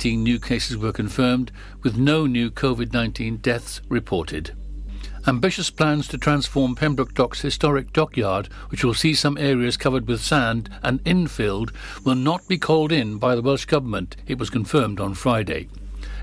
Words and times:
18 0.00 0.24
new 0.24 0.38
cases 0.38 0.78
were 0.78 0.92
confirmed, 0.92 1.52
with 1.82 1.98
no 1.98 2.24
new 2.24 2.50
COVID 2.50 2.90
19 2.90 3.36
deaths 3.36 3.82
reported. 3.90 4.52
Ambitious 5.26 5.68
plans 5.68 6.08
to 6.08 6.16
transform 6.16 6.74
Pembroke 6.74 7.12
Dock's 7.12 7.42
historic 7.42 7.92
dockyard, 7.92 8.46
which 8.70 8.82
will 8.82 8.94
see 8.94 9.12
some 9.12 9.36
areas 9.36 9.76
covered 9.76 10.08
with 10.08 10.22
sand 10.22 10.70
and 10.82 11.04
infilled, 11.04 11.74
will 12.02 12.14
not 12.14 12.48
be 12.48 12.56
called 12.56 12.92
in 12.92 13.18
by 13.18 13.34
the 13.34 13.42
Welsh 13.42 13.66
Government, 13.66 14.16
it 14.26 14.38
was 14.38 14.48
confirmed 14.48 15.00
on 15.00 15.12
Friday. 15.12 15.68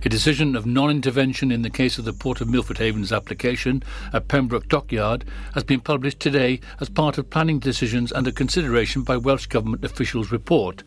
A 0.04 0.10
decision 0.10 0.56
of 0.56 0.66
non-intervention 0.66 1.52
in 1.52 1.62
the 1.62 1.70
case 1.70 2.00
of 2.00 2.06
the 2.06 2.14
Port 2.14 2.42
of 2.42 2.50
Milford 2.50 2.80
Haven's 2.80 3.12
application 3.12 3.84
at 4.12 4.28
Pembroke 4.28 4.70
Dockyard 4.70 5.24
has 5.54 5.64
been 5.64 5.82
published 5.82 6.20
today 6.20 6.62
as 6.80 6.90
part 6.90 7.20
of 7.20 7.30
planning 7.30 7.60
decisions 7.60 8.12
under 8.12 8.32
consideration 8.32 9.04
by 9.04 9.18
Welsh 9.18 9.46
Government 9.46 9.86
officials 9.86 10.32
report. 10.32 10.82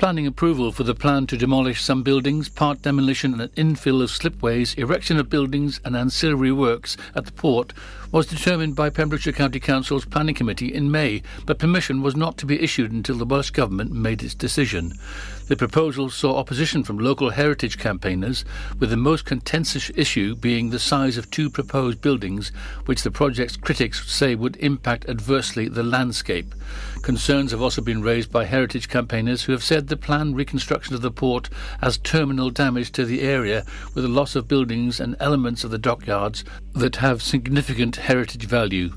Planning 0.00 0.26
approval 0.26 0.72
for 0.72 0.82
the 0.82 0.94
plan 0.94 1.26
to 1.26 1.36
demolish 1.36 1.82
some 1.82 2.02
buildings, 2.02 2.48
part 2.48 2.80
demolition 2.80 3.38
and 3.38 3.54
infill 3.54 4.02
of 4.02 4.08
slipways, 4.08 4.74
erection 4.78 5.18
of 5.18 5.28
buildings 5.28 5.78
and 5.84 5.94
ancillary 5.94 6.52
works 6.52 6.96
at 7.14 7.26
the 7.26 7.32
port 7.32 7.74
was 8.12 8.26
determined 8.26 8.74
by 8.74 8.90
Pembrokeshire 8.90 9.32
County 9.32 9.60
Council's 9.60 10.04
Planning 10.04 10.34
Committee 10.34 10.74
in 10.74 10.90
May, 10.90 11.22
but 11.46 11.58
permission 11.60 12.02
was 12.02 12.16
not 12.16 12.36
to 12.38 12.46
be 12.46 12.60
issued 12.60 12.90
until 12.90 13.16
the 13.16 13.24
Welsh 13.24 13.50
Government 13.50 13.92
made 13.92 14.22
its 14.22 14.34
decision. 14.34 14.94
The 15.46 15.56
proposal 15.56 16.10
saw 16.10 16.36
opposition 16.36 16.84
from 16.84 16.98
local 16.98 17.30
heritage 17.30 17.78
campaigners, 17.78 18.44
with 18.78 18.90
the 18.90 18.96
most 18.96 19.24
contentious 19.24 19.90
issue 19.96 20.34
being 20.36 20.70
the 20.70 20.78
size 20.78 21.16
of 21.16 21.30
two 21.30 21.50
proposed 21.50 22.00
buildings, 22.00 22.50
which 22.86 23.02
the 23.02 23.10
project's 23.10 23.56
critics 23.56 24.08
say 24.10 24.34
would 24.34 24.56
impact 24.56 25.08
adversely 25.08 25.68
the 25.68 25.82
landscape. 25.82 26.54
Concerns 27.02 27.50
have 27.50 27.62
also 27.62 27.80
been 27.80 28.02
raised 28.02 28.30
by 28.30 28.44
heritage 28.44 28.88
campaigners 28.88 29.42
who 29.42 29.52
have 29.52 29.64
said 29.64 29.88
the 29.88 29.96
planned 29.96 30.36
reconstruction 30.36 30.94
of 30.94 31.00
the 31.00 31.10
port 31.10 31.48
has 31.80 31.98
terminal 31.98 32.50
damage 32.50 32.92
to 32.92 33.04
the 33.04 33.22
area, 33.22 33.64
with 33.94 34.04
a 34.04 34.08
loss 34.08 34.36
of 34.36 34.48
buildings 34.48 35.00
and 35.00 35.16
elements 35.18 35.64
of 35.64 35.70
the 35.70 35.78
dockyards 35.78 36.44
that 36.74 36.96
have 36.96 37.22
significant 37.22 37.96
heritage 38.00 38.46
value. 38.46 38.90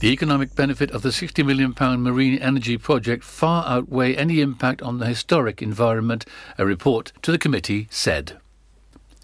The 0.00 0.08
economic 0.12 0.54
benefit 0.54 0.92
of 0.92 1.02
the 1.02 1.08
£60 1.08 1.44
million 1.44 1.74
marine 2.02 2.38
energy 2.38 2.78
project 2.78 3.24
far 3.24 3.66
outweigh 3.66 4.14
any 4.14 4.40
impact 4.40 4.80
on 4.80 4.98
the 4.98 5.06
historic 5.06 5.60
environment, 5.60 6.24
a 6.56 6.64
report 6.64 7.12
to 7.22 7.32
the 7.32 7.38
committee 7.38 7.88
said. 7.90 8.38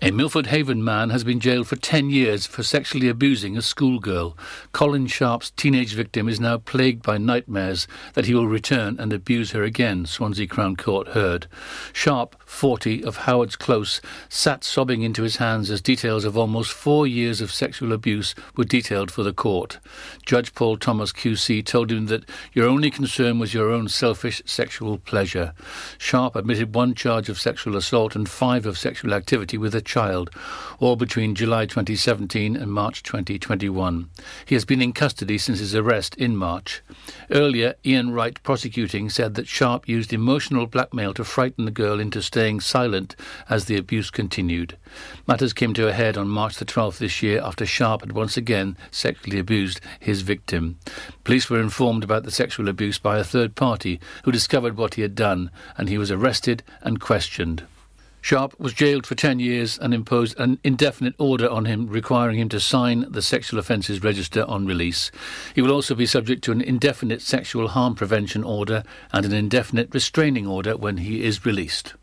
A 0.03 0.11
Milford 0.11 0.49
Haven 0.49 0.85
man 0.85 1.11
has 1.11 1.23
been 1.25 1.41
jailed 1.41 1.69
for 1.69 1.77
10 1.77 2.11
years 2.11 2.45
for 2.45 2.63
sexually 2.63 3.09
abusing 3.09 3.57
a 3.57 3.63
schoolgirl. 3.63 4.37
Colin 4.73 5.07
Sharp's 5.07 5.53
teenage 5.53 5.95
victim 5.95 6.29
is 6.29 6.41
now 6.41 6.59
plagued 6.59 7.03
by 7.03 7.17
nightmares 7.17 7.87
that 8.15 8.27
he 8.27 8.35
will 8.35 8.49
return 8.49 8.97
and 8.99 9.13
abuse 9.13 9.53
her 9.53 9.63
again, 9.63 10.05
Swansea 10.05 10.49
Crown 10.49 10.77
Court 10.77 11.09
heard. 11.09 11.47
Sharp, 11.93 12.37
40, 12.55 13.05
of 13.05 13.19
Howard's 13.19 13.57
Close, 13.57 14.01
sat 14.29 14.63
sobbing 14.63 15.03
into 15.03 15.23
his 15.23 15.37
hands 15.37 15.71
as 15.71 15.81
details 15.81 16.25
of 16.25 16.39
almost 16.39 16.73
four 16.73 17.07
years 17.07 17.41
of 17.41 17.53
sexual 17.53 17.93
abuse 17.93 18.35
were 18.57 18.65
detailed 18.65 19.11
for 19.11 19.23
the 19.23 19.33
court. 19.33 19.79
Judge 20.25 20.55
Paul 20.55 20.77
Thomas 20.77 21.13
QC 21.13 21.65
told 21.67 21.91
him 21.91 22.07
that 22.07 22.25
your 22.53 22.69
only 22.69 22.91
concern 22.91 23.39
was 23.39 23.53
your 23.53 23.71
own 23.71 23.89
selfish 23.89 24.41
sexual 24.47 24.99
pleasure. 24.99 25.53
Sharp 25.99 26.37
admitted 26.37 26.75
one 26.75 26.95
charge 26.95 27.29
of 27.29 27.41
sexual 27.41 27.77
assault 27.77 28.15
and 28.15 28.29
five 28.29 28.67
of 28.67 28.79
sexual 28.79 29.13
activity 29.13 29.59
with 29.59 29.75
a 29.75 29.81
child, 29.83 30.31
all 30.79 30.97
between 30.97 31.35
July 31.35 31.67
2017 31.67 32.57
and 32.57 32.73
March 32.73 33.03
2021. 33.03 34.09
He 34.47 34.55
has 34.55 34.65
been 34.65 34.81
in 34.81 34.93
custody 34.93 35.39
since 35.39 35.59
his 35.59 35.75
arrest 35.75 36.15
in 36.15 36.37
March. 36.37 36.83
Earlier, 37.31 37.75
Ian 37.85 38.13
Wright, 38.13 38.41
prosecuting, 38.43 39.11
said 39.11 39.35
that 39.35 39.49
Sharp 39.49 39.89
used 39.89 40.13
emotional 40.13 40.67
blackmail 40.67 41.13
to 41.15 41.25
frighten 41.25 41.65
the 41.65 41.71
girl 41.71 41.99
into 41.99 42.23
staying 42.23 42.44
silent 42.61 43.17
as 43.49 43.65
the 43.65 43.77
abuse 43.77 44.11
continued. 44.11 44.77
Matters 45.27 45.53
came 45.53 45.73
to 45.75 45.89
a 45.89 45.93
head 45.93 46.19
on 46.19 46.29
March 46.29 46.57
the 46.57 46.65
12th 46.65 46.99
this 46.99 47.23
year 47.23 47.41
after 47.43 47.65
Sharp 47.65 48.03
had 48.03 48.13
once 48.13 48.37
again 48.37 48.77
sexually 48.91 49.39
abused 49.39 49.81
his 49.99 50.21
victim. 50.21 50.79
Police 51.25 51.49
were 51.49 51.61
informed 51.61 52.05
about 52.05 52.25
the 52.25 52.31
sexual 52.31 52.69
abuse 52.69 52.99
by 52.99 53.19
a 53.19 53.25
third 53.25 53.55
party 53.55 53.99
who 54.25 54.33
discovered 54.33 54.77
what 54.77 54.95
he 54.95 55.03
had 55.03 55.15
done, 55.15 55.51
and 55.79 55.89
he 55.89 55.99
was 55.99 56.11
arrested 56.11 56.63
and 56.83 57.01
questioned. 57.01 57.65
Sharp 58.25 58.59
was 58.59 58.73
jailed 58.73 59.07
for 59.07 59.15
10 59.15 59.39
years 59.39 59.79
and 59.79 59.93
imposed 59.93 60.41
an 60.41 60.59
indefinite 60.65 61.15
order 61.19 61.47
on 61.47 61.67
him 61.67 61.89
requiring 61.89 62.39
him 62.39 62.49
to 62.49 62.59
sign 62.59 63.05
the 63.13 63.21
sexual 63.21 63.61
offences 63.61 64.03
register 64.03 64.47
on 64.49 64.65
release. 64.65 65.11
He 65.55 65.61
will 65.61 65.71
also 65.71 65.95
be 65.95 66.07
subject 66.07 66.43
to 66.45 66.53
an 66.53 66.63
indefinite 66.63 67.21
sexual 67.21 67.69
harm 67.69 67.95
prevention 67.95 68.43
order 68.43 68.83
and 69.13 69.27
an 69.27 69.35
indefinite 69.35 69.93
restraining 69.93 70.47
order 70.47 70.75
when 70.75 70.97
he 70.97 71.23
is 71.23 71.45
released. 71.45 71.97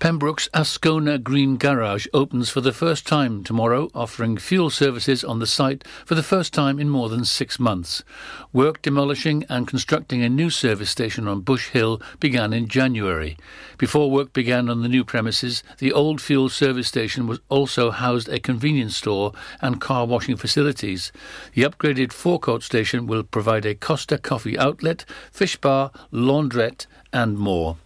Pembroke's 0.00 0.48
Ascona 0.54 1.22
Green 1.22 1.58
Garage 1.58 2.06
opens 2.14 2.48
for 2.48 2.62
the 2.62 2.72
first 2.72 3.06
time 3.06 3.44
tomorrow, 3.44 3.90
offering 3.94 4.38
fuel 4.38 4.70
services 4.70 5.22
on 5.22 5.40
the 5.40 5.46
site 5.46 5.86
for 6.06 6.14
the 6.14 6.22
first 6.22 6.54
time 6.54 6.78
in 6.78 6.88
more 6.88 7.10
than 7.10 7.26
six 7.26 7.60
months. 7.60 8.02
Work 8.50 8.80
demolishing 8.80 9.44
and 9.50 9.68
constructing 9.68 10.22
a 10.22 10.30
new 10.30 10.48
service 10.48 10.88
station 10.88 11.28
on 11.28 11.42
Bush 11.42 11.68
Hill 11.68 12.00
began 12.18 12.54
in 12.54 12.66
January. 12.66 13.36
Before 13.76 14.10
work 14.10 14.32
began 14.32 14.70
on 14.70 14.80
the 14.80 14.88
new 14.88 15.04
premises, 15.04 15.62
the 15.76 15.92
old 15.92 16.22
fuel 16.22 16.48
service 16.48 16.88
station 16.88 17.26
was 17.26 17.40
also 17.50 17.90
housed 17.90 18.30
a 18.30 18.40
convenience 18.40 18.96
store 18.96 19.34
and 19.60 19.82
car 19.82 20.06
washing 20.06 20.38
facilities. 20.38 21.12
The 21.52 21.64
upgraded 21.64 22.10
forecourt 22.10 22.62
station 22.62 23.06
will 23.06 23.22
provide 23.22 23.66
a 23.66 23.74
Costa 23.74 24.16
coffee 24.16 24.58
outlet, 24.58 25.04
fish 25.30 25.58
bar, 25.58 25.90
laundrette, 26.10 26.86
and 27.12 27.36
more. 27.36 27.76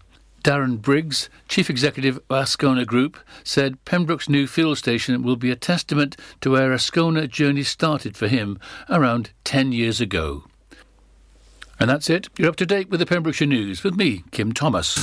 Darren 0.44 0.77
Briggs, 0.77 1.31
Chief 1.49 1.71
Executive 1.71 2.19
of 2.19 2.28
Ascona 2.28 2.84
Group, 2.87 3.16
said 3.44 3.82
Pembroke's 3.87 4.28
new 4.28 4.47
fuel 4.47 4.77
station 4.77 5.22
will 5.22 5.37
be 5.37 5.50
a 5.50 5.56
testament 5.56 6.19
to 6.43 6.50
where 6.50 6.71
Ascona 6.71 7.27
journey 7.31 7.62
started 7.62 8.15
for 8.15 8.28
him 8.28 8.59
around 8.91 9.31
10 9.44 9.72
years 9.72 10.03
ago. 10.03 10.44
And 11.81 11.91
that's 11.91 12.09
it. 12.09 12.29
You're 12.39 12.49
up 12.49 12.57
to 12.57 12.67
date 12.67 12.89
with 12.91 13.01
the 13.01 13.07
Pembrokeshire 13.07 13.49
News 13.49 13.83
with 13.83 13.97
me, 13.97 14.25
Kim 14.31 14.53
Thomas. 14.53 14.97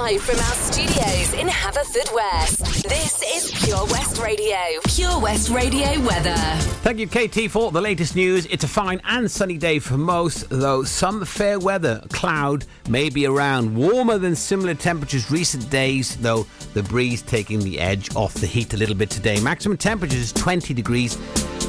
Live 0.00 0.22
from 0.22 0.36
our 0.36 0.54
studios 0.54 1.34
in 1.34 1.48
Haverfordwest. 1.48 2.82
This 2.88 3.22
is 3.22 3.64
Pure 3.64 3.84
West 3.86 4.20
Radio. 4.22 4.56
Pure 4.86 5.20
West 5.20 5.50
Radio 5.50 6.00
weather. 6.00 6.34
Thank 6.82 6.98
you, 6.98 7.06
KT, 7.06 7.50
for 7.50 7.70
the 7.70 7.80
latest 7.80 8.16
news. 8.16 8.46
It's 8.46 8.64
a 8.64 8.68
fine 8.68 9.00
and 9.04 9.30
sunny 9.30 9.58
day 9.58 9.78
for 9.78 9.98
most, 9.98 10.48
though 10.48 10.82
some 10.82 11.24
fair 11.24 11.58
weather 11.58 12.02
cloud 12.10 12.64
may 12.88 13.10
be 13.10 13.26
around. 13.26 13.74
Warmer 13.74 14.18
than 14.18 14.34
similar 14.34 14.74
temperatures 14.74 15.30
recent 15.30 15.68
days, 15.68 16.16
though 16.16 16.46
the 16.72 16.82
breeze 16.82 17.20
taking 17.22 17.60
the 17.60 17.78
edge 17.78 18.14
off 18.16 18.34
the 18.34 18.46
heat 18.46 18.72
a 18.72 18.76
little 18.76 18.94
bit 18.94 19.10
today. 19.10 19.40
Maximum 19.40 19.76
temperature 19.76 20.16
is 20.16 20.32
20 20.32 20.72
degrees. 20.72 21.18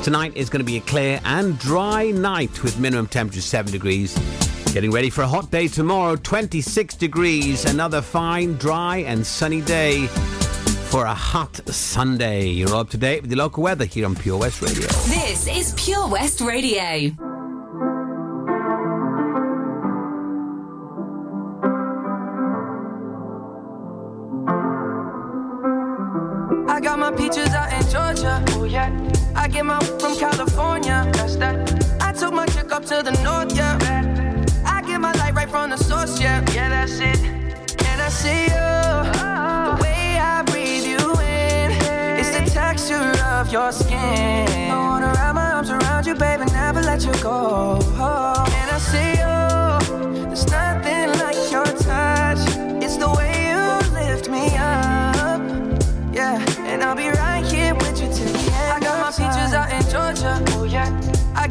Tonight 0.06 0.38
is 0.38 0.52
going 0.52 0.60
to 0.60 0.64
be 0.64 0.78
a 0.78 0.82
clear 0.82 1.20
and 1.26 1.58
dry 1.58 2.12
night 2.12 2.62
with 2.62 2.78
minimum 2.78 3.08
temperature 3.08 3.42
7 3.42 3.72
degrees. 3.72 4.16
Getting 4.72 4.92
ready 4.92 5.10
for 5.10 5.24
a 5.24 5.28
hot 5.28 5.50
day 5.50 5.68
tomorrow, 5.68 6.16
26 6.16 6.94
degrees. 6.94 7.66
Another 7.66 8.04
fine, 8.04 8.54
dry, 8.58 8.98
and 8.98 9.26
sunny 9.26 9.62
day 9.62 10.06
for 10.06 11.06
a 11.06 11.14
hot 11.16 11.60
Sunday. 11.70 12.46
You're 12.50 12.76
up 12.76 12.92
to 12.92 12.98
date 12.98 13.22
with 13.22 13.32
the 13.32 13.36
local 13.36 13.64
weather 13.64 13.86
here 13.86 14.06
on 14.06 14.14
Pure 14.14 14.38
West 14.38 14.62
Radio. 14.62 14.86
This 15.08 15.48
is 15.48 15.74
Pure 15.76 16.10
West 16.10 16.40
Radio. 16.40 17.34
Get 29.56 29.66
my 29.66 29.80
from 30.02 30.14
California. 30.18 31.10
That's 31.14 31.38
that. 31.38 31.56
I 32.02 32.12
took 32.12 32.34
my 32.34 32.46
chick 32.48 32.74
up 32.74 32.84
to 32.92 33.02
the 33.02 33.14
north, 33.24 33.56
yeah. 33.56 33.78
I 34.66 34.82
get 34.82 35.00
my 35.00 35.14
light 35.14 35.34
right 35.34 35.50
from 35.50 35.70
the 35.70 35.78
source, 35.78 36.20
yeah. 36.20 36.44
Yeah, 36.54 36.68
that's 36.76 37.00
it. 37.00 37.20
And 37.90 38.02
I 38.02 38.10
see 38.10 38.44
you. 38.56 38.70
The 39.70 39.78
way 39.82 40.18
I 40.34 40.44
breathe 40.50 40.86
you 40.94 41.04
in. 41.40 41.68
It's 42.19 42.31
the 42.38 42.44
texture 42.60 43.12
of 43.36 43.50
your 43.50 43.72
skin. 43.72 44.72
I 44.72 44.78
wanna 44.90 45.13
wrap 45.16 45.36
my 45.36 45.52
arms 45.54 45.69
around 45.69 46.06
you, 46.06 46.16
baby, 46.16 46.46
never 46.51 46.81
let 46.81 47.06
you 47.06 47.13
go. 47.24 47.80
And 48.60 48.69
I 48.78 48.80
see 48.92 49.12
you. 49.24 49.36
There's 50.30 50.48
nothing 50.51 51.08
like 51.24 51.40
your 51.56 51.69
touch. 51.88 52.44
It's 52.84 52.98
the 52.98 53.10
way 53.18 53.34
you 53.51 53.63
lift 54.00 54.28
me 54.30 54.46
up. 54.58 55.40
Yeah, 56.12 56.44
and 56.72 56.84
I'll 56.84 56.96
be 56.96 57.08
right 57.08 57.25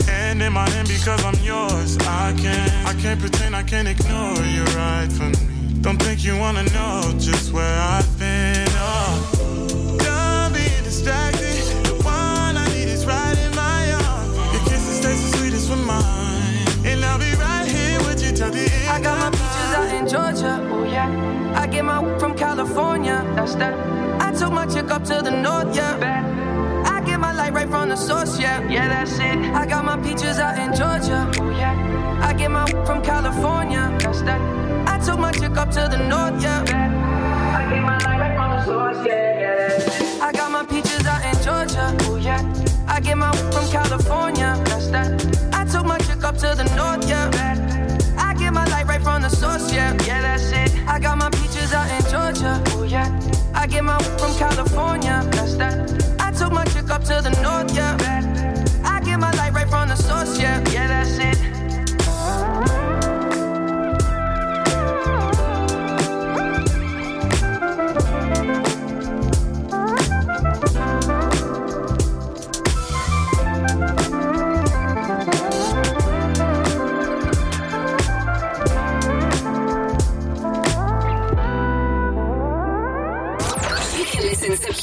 And 0.08 0.42
in 0.42 0.52
my 0.52 0.68
hand 0.70 0.88
because 0.88 1.24
I'm 1.24 1.38
yours. 1.42 1.98
I 2.00 2.34
can't, 2.36 2.72
I 2.86 2.94
can't 3.00 3.20
pretend, 3.20 3.54
I 3.54 3.62
can't 3.62 3.88
ignore 3.88 4.36
you 4.44 4.64
right 4.76 5.10
from 5.10 5.32
me. 5.32 5.80
Don't 5.80 6.00
think 6.00 6.24
you 6.24 6.38
wanna 6.38 6.62
know 6.64 7.12
just 7.18 7.52
where 7.52 7.78
I've 7.78 8.18
been. 8.18 8.66
Oh, 8.70 9.98
done 9.98 10.52
being 10.52 10.84
distracted. 10.84 11.62
The 11.84 11.94
one 12.04 12.56
I 12.56 12.66
need 12.68 12.88
is 12.88 13.04
right 13.04 13.36
in 13.38 13.54
my 13.54 13.92
arms. 13.92 14.36
Your 14.52 14.64
kisses 14.64 15.00
taste 15.00 15.32
the 15.32 15.38
sweetest 15.38 15.70
with 15.70 15.84
mine, 15.84 16.86
and 16.86 17.04
I'll 17.04 17.18
be 17.18 17.34
right 17.34 17.66
here 17.66 17.98
with 18.00 18.24
you 18.24 18.32
till 18.32 18.50
the 18.50 18.70
end. 18.70 18.88
I 18.88 19.00
got 19.00 19.18
my 19.18 19.30
peaches 19.30 19.70
out 19.76 19.92
in 19.92 20.08
Georgia. 20.08 20.68
Oh 20.70 20.84
yeah. 20.84 21.10
I 21.56 21.66
get 21.66 21.84
my 21.84 22.00
weed 22.00 22.18
from 22.20 22.36
California. 22.36 23.24
That's 23.34 23.56
that. 23.56 24.01
I 24.42 24.44
took 24.44 24.54
my 24.54 24.66
chick 24.66 24.90
up 24.90 25.04
to 25.04 25.22
the 25.22 25.30
north. 25.30 25.72
Yeah. 25.72 26.84
I 26.84 27.00
get 27.06 27.20
my 27.20 27.32
light 27.32 27.52
right 27.52 27.68
from 27.68 27.90
the 27.90 27.94
source. 27.94 28.40
Yeah. 28.40 28.68
Yeah, 28.68 28.88
that's 28.88 29.16
it. 29.20 29.38
I 29.54 29.64
got 29.66 29.84
my 29.84 29.96
peaches 29.96 30.40
out 30.40 30.58
in 30.58 30.74
Georgia. 30.74 31.30
Oh 31.38 31.50
yeah. 31.50 32.18
I 32.20 32.32
get 32.32 32.50
my 32.50 32.66
from 32.84 33.02
California. 33.02 33.96
That's 34.00 34.20
that. 34.22 34.40
I 34.88 34.98
took 34.98 35.20
my 35.20 35.30
chick 35.30 35.56
up 35.56 35.70
to 35.70 35.86
the 35.88 35.96
north. 35.96 36.42
Yeah. 36.42 36.64
I 37.56 37.72
get 37.72 37.82
my 37.84 37.98
light 37.98 38.18
right 38.18 38.34
from 38.34 38.50
the 38.50 38.64
source. 38.64 39.06
Yeah. 39.06 39.38
Yeah, 39.38 39.68
that's 39.68 40.00
it. 40.00 40.20
I 40.20 40.32
got 40.32 40.50
my 40.50 40.64
peaches 40.64 41.06
out 41.06 41.22
in 41.24 41.40
Georgia. 41.44 41.96
Oh 42.10 42.16
yeah. 42.16 42.42
I 42.88 42.98
get 42.98 43.16
my 43.16 43.30
from 43.52 43.68
California. 43.70 44.60
That's 44.64 44.88
that. 44.88 45.54
I 45.54 45.64
took 45.66 45.86
my 45.86 45.98
chick 45.98 46.24
up 46.24 46.36
to 46.38 46.56
the 46.56 46.64
north. 46.74 47.08
Yeah. 47.08 47.30
I 48.18 48.34
get 48.34 48.52
my 48.52 48.64
light 48.66 48.88
right 48.88 49.02
from 49.02 49.22
the 49.22 49.28
source, 49.28 49.72
yeah, 49.72 49.92
yeah, 50.06 50.20
that's 50.22 50.50
it. 50.52 50.72
I 50.88 50.98
got 50.98 51.16
my 51.18 51.30
peaches 51.30 51.72
out 51.72 51.88
in 51.90 52.02
Georgia, 52.10 52.62
oh 52.68 52.82
yeah. 52.82 53.21
I 53.54 53.66
get 53.66 53.84
my 53.84 53.98
from 54.18 54.34
California, 54.36 55.22
that's 55.32 55.54
that. 55.56 56.16
I 56.20 56.30
took 56.32 56.52
my 56.52 56.64
chick 56.66 56.90
up 56.90 57.02
to 57.04 57.20
the 57.22 57.30
north, 57.42 57.74
yeah. 57.74 57.96
I 58.84 59.00
get 59.00 59.18
my 59.18 59.30
light 59.32 59.52
right 59.52 59.68
from 59.68 59.88
the 59.88 59.96
source, 59.96 60.38
yeah, 60.38 60.58
yeah, 60.70 60.88
that's 60.88 61.18
it. 61.18 61.41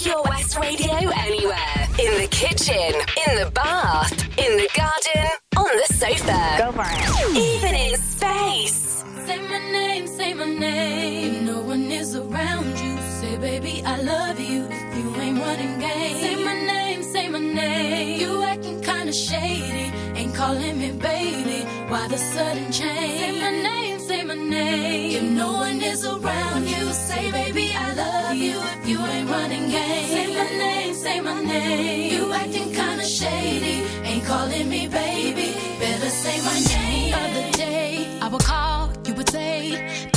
Pure 0.10 0.24
West 0.24 0.58
Radio 0.58 0.96
anywhere. 1.28 1.82
In 2.00 2.12
the 2.22 2.28
kitchen, 2.32 2.94
in 3.28 3.32
the 3.42 3.52
bath, 3.52 4.12
in 4.40 4.58
the 4.58 4.68
garden, 4.76 5.30
on 5.56 5.72
the 5.82 5.94
sofa. 5.94 6.40
Go 6.58 6.72
for 6.72 6.84
it. 6.84 7.38
Even 7.38 7.76
in 7.76 7.96
space. 7.96 9.04
Say 9.28 9.40
my 9.48 9.60
name, 9.72 10.08
say 10.08 10.34
my 10.34 10.46
name. 10.46 11.46
No 11.46 11.62
one 11.62 11.92
is 11.92 12.16
around 12.16 12.80
you, 12.80 12.98
say, 13.20 13.38
baby, 13.38 13.84
I 13.86 14.02
love 14.02 14.40
you. 14.40 14.66
If 14.72 14.98
you 14.98 15.16
ain't 15.22 15.38
running 15.38 15.80
game, 15.80 16.18
say 16.18 16.36
my 16.44 16.56
name, 16.74 17.04
say 17.04 17.30
my 17.30 17.38
name. 17.40 18.20
You 18.20 18.42
acting 18.42 18.82
kinda 18.82 19.14
shady, 19.14 19.92
ain't 20.20 20.34
calling 20.34 20.80
me 20.80 20.92
baby. 20.94 21.60
Why 21.88 22.08
the 22.08 22.18
sudden 22.18 22.72
change? 22.72 23.20
Say 23.22 23.40
my 23.40 23.52
name, 23.52 23.99
say 24.10 24.24
my 24.24 24.34
name. 24.34 25.12
If 25.18 25.24
no 25.42 25.50
one 25.66 25.80
is 25.92 26.04
around 26.04 26.64
you, 26.74 26.84
say, 27.08 27.24
baby, 27.30 27.66
I 27.86 27.88
love 27.94 28.36
you. 28.46 28.58
If 28.76 28.90
you 28.92 29.00
ain't 29.14 29.30
running 29.30 29.68
game, 29.70 30.08
say 30.16 30.28
my 30.40 30.50
name, 30.66 30.94
say 30.96 31.18
my 31.22 31.38
name. 31.44 32.14
You 32.14 32.24
acting 32.42 32.70
kinda 32.80 33.06
shady, 33.20 33.76
ain't 34.10 34.26
calling 34.32 34.68
me 34.74 34.82
baby. 34.88 35.50
Better 35.82 36.12
say 36.24 36.38
my 36.50 36.58
name. 36.74 37.14
Other 37.24 37.48
day, 37.64 38.20
I 38.26 38.28
would 38.32 38.46
call, 38.52 38.82
you 39.06 39.14
would 39.18 39.30
say, 39.30 39.60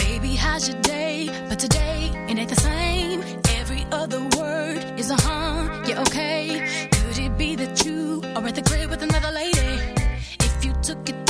baby, 0.05 0.31
how's 0.45 0.65
your 0.69 0.81
day? 0.81 1.17
But 1.51 1.59
today, 1.59 2.01
it 2.31 2.39
ain't 2.41 2.53
the 2.57 2.63
same. 2.71 3.19
Every 3.61 3.83
other 4.01 4.23
word 4.39 4.79
is 5.03 5.11
a 5.11 5.19
huh, 5.27 5.85
yeah, 5.89 6.05
okay. 6.07 6.39
Could 6.95 7.19
it 7.27 7.33
be 7.37 7.51
that 7.57 7.85
you 7.85 8.23
are 8.37 8.47
at 8.49 8.55
the 8.55 8.65
crib 8.69 8.89
with 8.89 9.03
another 9.03 9.33
lady? 9.43 9.73
If 10.47 10.65
you 10.65 10.73
took 10.89 11.03
it 11.11 11.22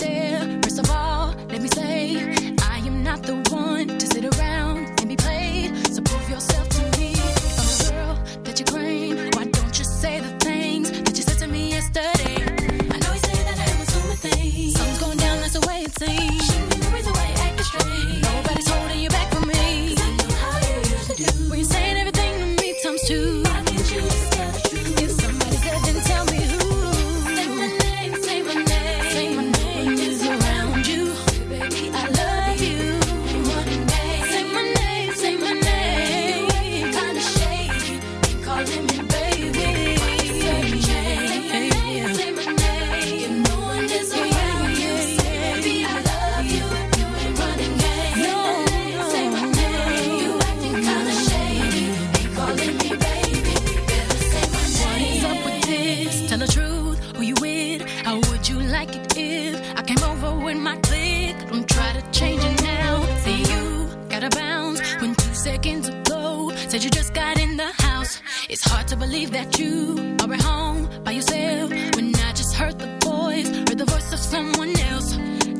that 69.32 69.58
you 69.58 69.96
are 70.22 70.32
at 70.34 70.42
home 70.42 70.88
by 71.04 71.12
yourself 71.12 71.70
when 71.96 72.14
I 72.14 72.32
just 72.32 72.54
heard 72.54 72.78
the 72.78 72.86
voice, 73.02 73.48
heard 73.48 73.78
the 73.78 73.86
voice 73.86 74.12
of 74.12 74.18
someone 74.18 74.78
else. 74.80 75.16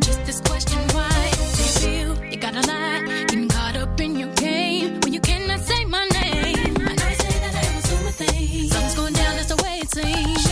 Just 0.07 0.25
this 0.27 0.41
question, 0.43 0.79
why 0.93 1.31
do 1.57 1.63
you 1.63 1.73
feel 1.81 2.25
you 2.31 2.37
gotta 2.37 2.61
lie? 2.69 3.25
Getting 3.29 3.49
caught 3.49 3.77
up 3.77 3.99
in 4.01 4.19
your 4.19 4.33
game 4.35 5.01
when 5.01 5.15
you 5.15 5.21
cannot 5.21 5.61
say 5.61 5.85
my 5.87 6.05
name. 6.09 6.77
I 6.87 6.95
know 6.95 7.09
you 7.09 7.15
say 7.15 7.39
that 7.45 7.55
I'm 7.57 7.79
assuming 7.79 8.13
things. 8.13 8.73
Something's 8.73 8.95
going 8.95 9.15
down, 9.15 9.37
that's 9.37 9.55
the 9.55 9.63
way 9.63 9.79
it 9.79 9.91
seems. 9.91 10.52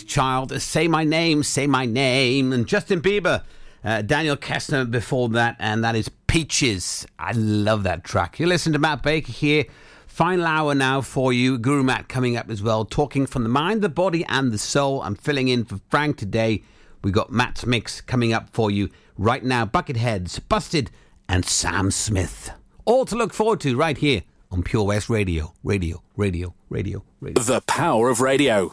Destiny's 0.00 0.14
Child, 0.14 0.62
Say 0.62 0.88
My 0.88 1.04
Name, 1.04 1.42
Say 1.42 1.66
My 1.66 1.84
Name, 1.84 2.52
and 2.52 2.66
Justin 2.66 3.00
Bieber, 3.00 3.42
uh, 3.84 4.02
Daniel 4.02 4.36
Caesar 4.40 4.84
before 4.84 5.28
that, 5.30 5.56
and 5.58 5.84
that 5.84 5.94
is 5.94 6.10
Peaches. 6.26 7.06
I 7.18 7.32
love 7.32 7.82
that 7.82 8.04
track. 8.04 8.38
You 8.38 8.46
listen 8.46 8.72
to 8.72 8.78
Matt 8.78 9.02
Baker 9.02 9.32
here. 9.32 9.64
Final 10.06 10.46
hour 10.46 10.74
now 10.74 11.00
for 11.00 11.32
you. 11.32 11.58
Guru 11.58 11.82
Matt 11.82 12.08
coming 12.08 12.36
up 12.36 12.48
as 12.50 12.62
well, 12.62 12.84
talking 12.84 13.26
from 13.26 13.42
the 13.42 13.48
mind, 13.48 13.82
the 13.82 13.88
body, 13.88 14.24
and 14.28 14.52
the 14.52 14.58
soul. 14.58 15.02
I'm 15.02 15.16
filling 15.16 15.48
in 15.48 15.64
for 15.64 15.80
Frank 15.90 16.16
today. 16.16 16.62
We 17.02 17.10
got 17.10 17.30
Matt's 17.30 17.66
mix 17.66 18.00
coming 18.00 18.32
up 18.32 18.50
for 18.50 18.70
you 18.70 18.90
right 19.18 19.44
now. 19.44 19.66
Bucketheads, 19.66 20.40
Busted, 20.48 20.90
and 21.28 21.44
Sam 21.44 21.90
Smith. 21.90 22.52
All 22.84 23.04
to 23.06 23.16
look 23.16 23.34
forward 23.34 23.60
to 23.60 23.76
right 23.76 23.98
here 23.98 24.22
on 24.50 24.62
Pure 24.62 24.84
West 24.84 25.10
Radio. 25.10 25.52
Radio, 25.64 26.02
radio, 26.16 26.54
radio, 26.68 27.04
radio. 27.20 27.42
The 27.42 27.60
power 27.62 28.08
of 28.08 28.20
radio. 28.20 28.72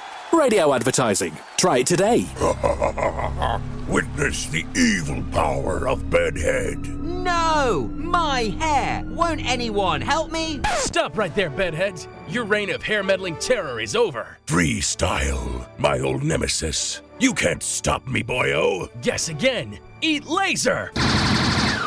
Radio 0.33 0.73
advertising. 0.73 1.35
Try 1.57 1.79
it 1.79 1.87
today. 1.87 2.25
Witness 3.87 4.45
the 4.47 4.65
evil 4.75 5.21
power 5.31 5.87
of 5.87 6.09
Bedhead. 6.09 6.87
No! 7.03 7.91
My 7.93 8.43
hair! 8.59 9.03
Won't 9.05 9.45
anyone 9.45 9.99
help 9.99 10.31
me? 10.31 10.61
Stop 10.75 11.17
right 11.17 11.33
there, 11.35 11.49
Bedheads! 11.49 12.07
Your 12.29 12.45
reign 12.45 12.69
of 12.69 12.81
hair 12.81 13.03
meddling 13.03 13.35
terror 13.37 13.81
is 13.81 13.95
over. 13.95 14.37
Freestyle, 14.47 15.67
my 15.77 15.99
old 15.99 16.23
nemesis. 16.23 17.01
You 17.19 17.33
can't 17.33 17.61
stop 17.61 18.07
me, 18.07 18.23
boyo. 18.23 18.89
Guess 19.01 19.29
again. 19.29 19.77
Eat 20.01 20.25
laser! 20.25 20.91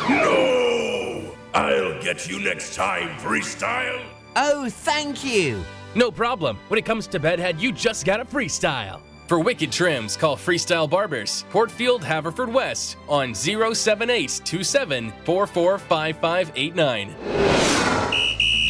No! 0.07 1.31
I'll 1.55 1.99
get 2.01 2.29
you 2.29 2.39
next 2.39 2.75
time, 2.75 3.17
Freestyle. 3.17 4.03
Oh, 4.35 4.69
thank 4.69 5.25
you. 5.25 5.63
No 5.95 6.11
problem. 6.11 6.57
When 6.67 6.77
it 6.77 6.85
comes 6.85 7.07
to 7.07 7.19
bedhead, 7.19 7.59
you 7.59 7.71
just 7.71 8.05
gotta 8.05 8.25
freestyle. 8.25 9.01
For 9.27 9.39
wicked 9.39 9.71
trims, 9.71 10.15
call 10.15 10.35
Freestyle 10.37 10.87
Barbers, 10.87 11.45
Portfield, 11.49 12.03
Haverfordwest 12.03 12.97
on 13.09 13.33
07827 13.33 15.11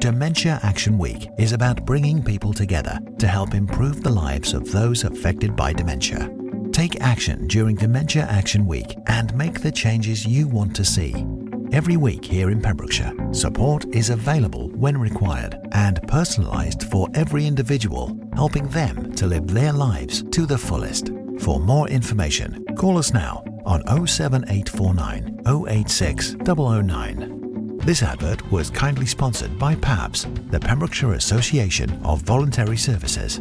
Dementia 0.00 0.58
Action 0.62 0.96
Week 0.96 1.28
is 1.36 1.52
about 1.52 1.84
bringing 1.84 2.22
people 2.22 2.54
together 2.54 2.98
to 3.18 3.28
help 3.28 3.52
improve 3.52 4.02
the 4.02 4.10
lives 4.10 4.54
of 4.54 4.72
those 4.72 5.04
affected 5.04 5.54
by 5.54 5.74
dementia. 5.74 6.34
Take 6.72 7.02
action 7.02 7.46
during 7.48 7.76
Dementia 7.76 8.22
Action 8.22 8.66
Week 8.66 8.96
and 9.08 9.34
make 9.34 9.60
the 9.60 9.70
changes 9.70 10.24
you 10.24 10.48
want 10.48 10.74
to 10.76 10.86
see. 10.86 11.26
Every 11.72 11.98
week 11.98 12.24
here 12.24 12.48
in 12.48 12.62
Pembrokeshire, 12.62 13.12
support 13.32 13.84
is 13.94 14.08
available 14.08 14.70
when 14.70 14.96
required 14.96 15.58
and 15.72 16.00
personalised 16.08 16.90
for 16.90 17.06
every 17.12 17.46
individual, 17.46 18.18
helping 18.34 18.68
them 18.68 19.12
to 19.16 19.26
live 19.26 19.48
their 19.48 19.74
lives 19.74 20.22
to 20.30 20.46
the 20.46 20.56
fullest. 20.56 21.10
For 21.40 21.60
more 21.60 21.90
information, 21.90 22.64
call 22.74 22.96
us 22.96 23.12
now 23.12 23.44
on 23.66 23.82
07849 24.06 25.42
086 25.68 26.36
009. 26.46 27.39
This 27.82 28.02
advert 28.02 28.52
was 28.52 28.68
kindly 28.68 29.06
sponsored 29.06 29.58
by 29.58 29.74
PAVS, 29.74 30.50
the 30.50 30.60
Pembrokeshire 30.60 31.14
Association 31.14 31.90
of 32.04 32.20
Voluntary 32.20 32.76
Services. 32.76 33.40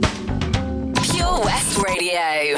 Pure 1.11 1.41
West 1.43 1.77
Radio. 1.77 2.57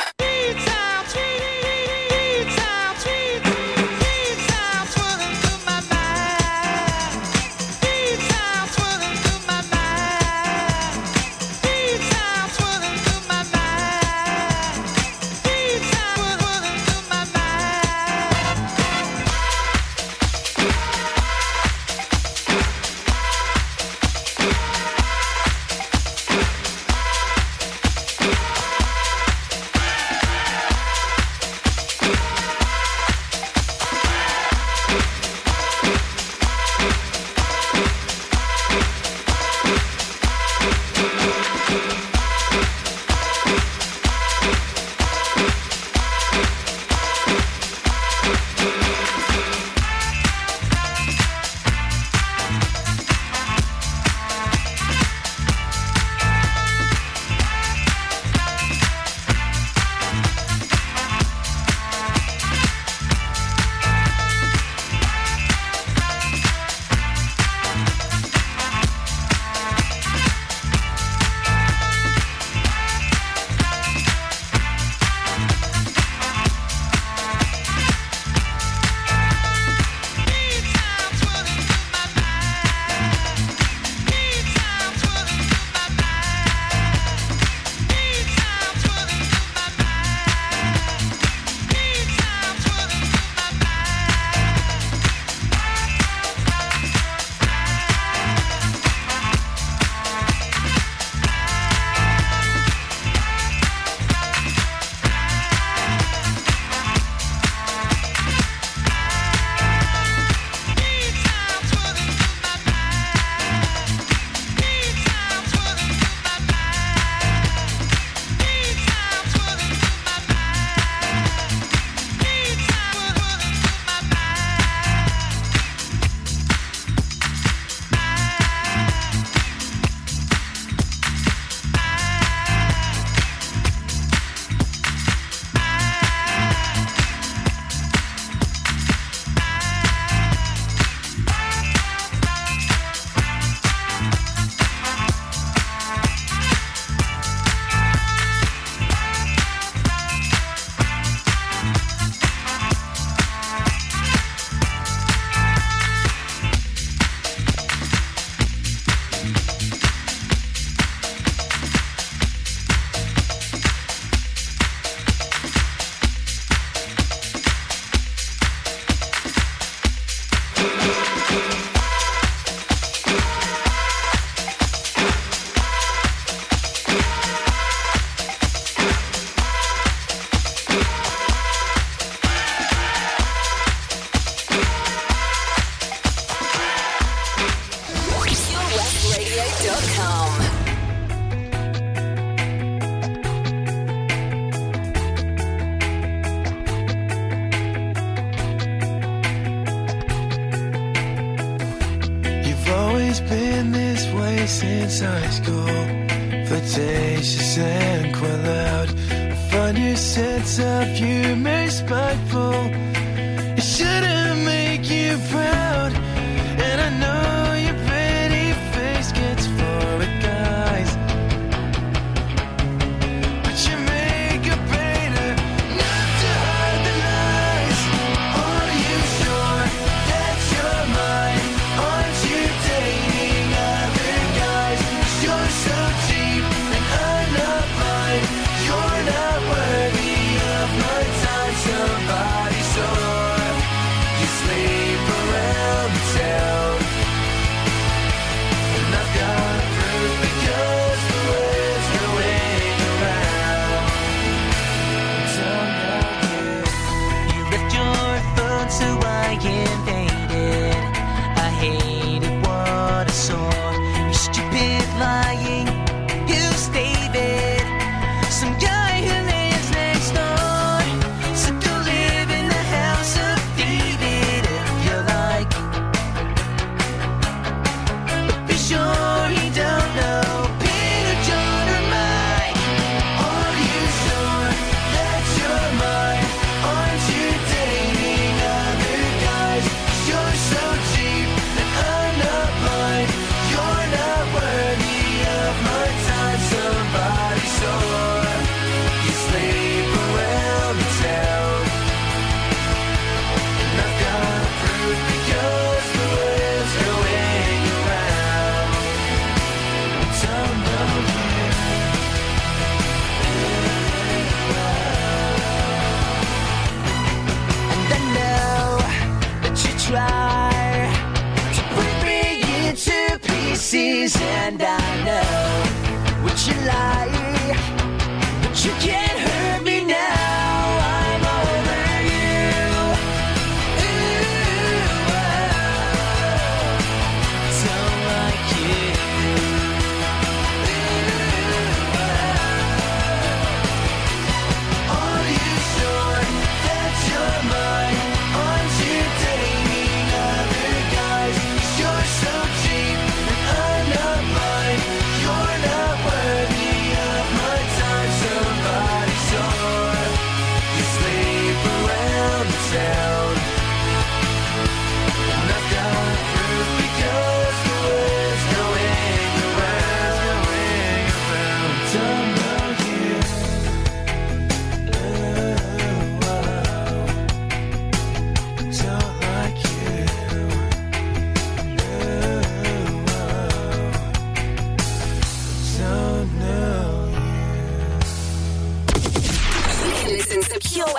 and 324.19 324.61
I 324.61 325.03
know 325.03 326.23
what 326.23 326.47
you 326.47 326.53
like. 326.65 327.10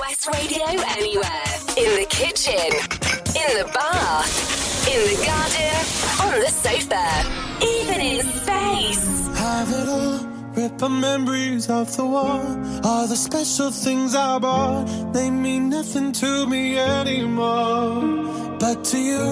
West 0.02 0.26
Radio 0.34 0.64
anywhere. 0.98 1.52
In 1.82 1.90
the 2.00 2.06
kitchen, 2.10 2.70
in 3.40 3.50
the 3.58 3.68
bath, 3.72 4.32
in 4.92 5.00
the 5.10 5.18
garden, 5.28 5.78
on 6.26 6.40
the 6.44 6.50
sofa, 6.64 7.06
even 7.72 8.00
in 8.00 8.20
space. 8.40 9.04
Have 9.38 9.70
it 9.70 9.88
all. 9.88 10.18
Rip 10.56 10.80
memories 10.90 11.70
of 11.70 11.96
the 11.96 12.04
war. 12.04 12.42
All 12.82 13.06
the 13.06 13.14
special 13.14 13.70
things 13.70 14.16
I 14.16 14.40
bought, 14.40 15.12
they 15.12 15.30
mean 15.30 15.68
nothing 15.68 16.10
to 16.22 16.48
me 16.48 16.78
anymore. 16.78 18.00
But 18.58 18.84
to 18.90 18.98
you, 18.98 19.26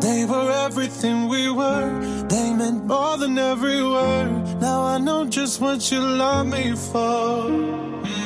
they 0.00 0.24
were 0.24 0.50
everything 0.66 1.28
we 1.28 1.50
were. 1.50 1.88
They 2.28 2.52
meant 2.52 2.84
more 2.84 3.16
than 3.16 3.38
every 3.38 3.80
word. 3.80 4.60
Now 4.60 4.82
I 4.82 4.98
know 4.98 5.24
just 5.26 5.60
what 5.60 5.92
you 5.92 6.00
love 6.00 6.48
me 6.48 6.74
for. 6.74 7.46
Mm. 8.04 8.25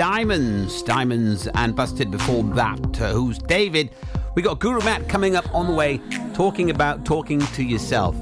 Diamonds. 0.00 0.80
Diamonds 0.80 1.46
and 1.48 1.76
Busted 1.76 2.10
before 2.10 2.42
that. 2.54 2.98
Uh, 2.98 3.12
who's 3.12 3.36
David? 3.36 3.90
We 4.34 4.40
got 4.40 4.58
Guru 4.58 4.82
Matt 4.82 5.10
coming 5.10 5.36
up 5.36 5.54
on 5.54 5.66
the 5.66 5.74
way, 5.74 6.00
talking 6.32 6.70
about 6.70 7.04
talking 7.04 7.38
to 7.38 7.62
yourself. 7.62 8.16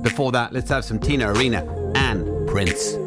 Before 0.00 0.30
that, 0.30 0.52
let's 0.52 0.70
have 0.70 0.84
some 0.84 1.00
Tina 1.00 1.32
Arena 1.32 1.66
and 1.96 2.48
Prince. 2.48 3.03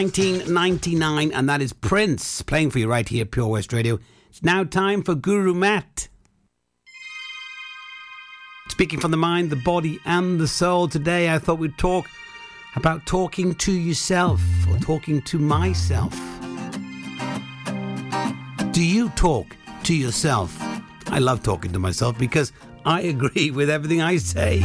1999, 0.00 1.30
and 1.30 1.46
that 1.46 1.60
is 1.60 1.74
Prince 1.74 2.40
playing 2.40 2.70
for 2.70 2.78
you 2.78 2.88
right 2.88 3.06
here, 3.06 3.26
Pure 3.26 3.48
West 3.48 3.70
Radio. 3.70 3.98
It's 4.30 4.42
now 4.42 4.64
time 4.64 5.02
for 5.02 5.14
Guru 5.14 5.52
Matt. 5.52 6.08
Speaking 8.70 8.98
from 8.98 9.10
the 9.10 9.18
mind, 9.18 9.50
the 9.50 9.56
body, 9.56 10.00
and 10.06 10.40
the 10.40 10.48
soul, 10.48 10.88
today 10.88 11.30
I 11.30 11.38
thought 11.38 11.58
we'd 11.58 11.76
talk 11.76 12.06
about 12.76 13.04
talking 13.04 13.54
to 13.56 13.72
yourself 13.72 14.40
or 14.70 14.78
talking 14.78 15.20
to 15.20 15.38
myself. 15.38 16.14
Do 18.72 18.82
you 18.82 19.10
talk 19.10 19.54
to 19.82 19.94
yourself? 19.94 20.56
I 21.08 21.18
love 21.18 21.42
talking 21.42 21.72
to 21.72 21.78
myself 21.78 22.16
because 22.16 22.54
I 22.86 23.00
agree 23.14 23.50
with 23.50 23.68
everything 23.68 24.00
I 24.00 24.16
say. 24.16 24.64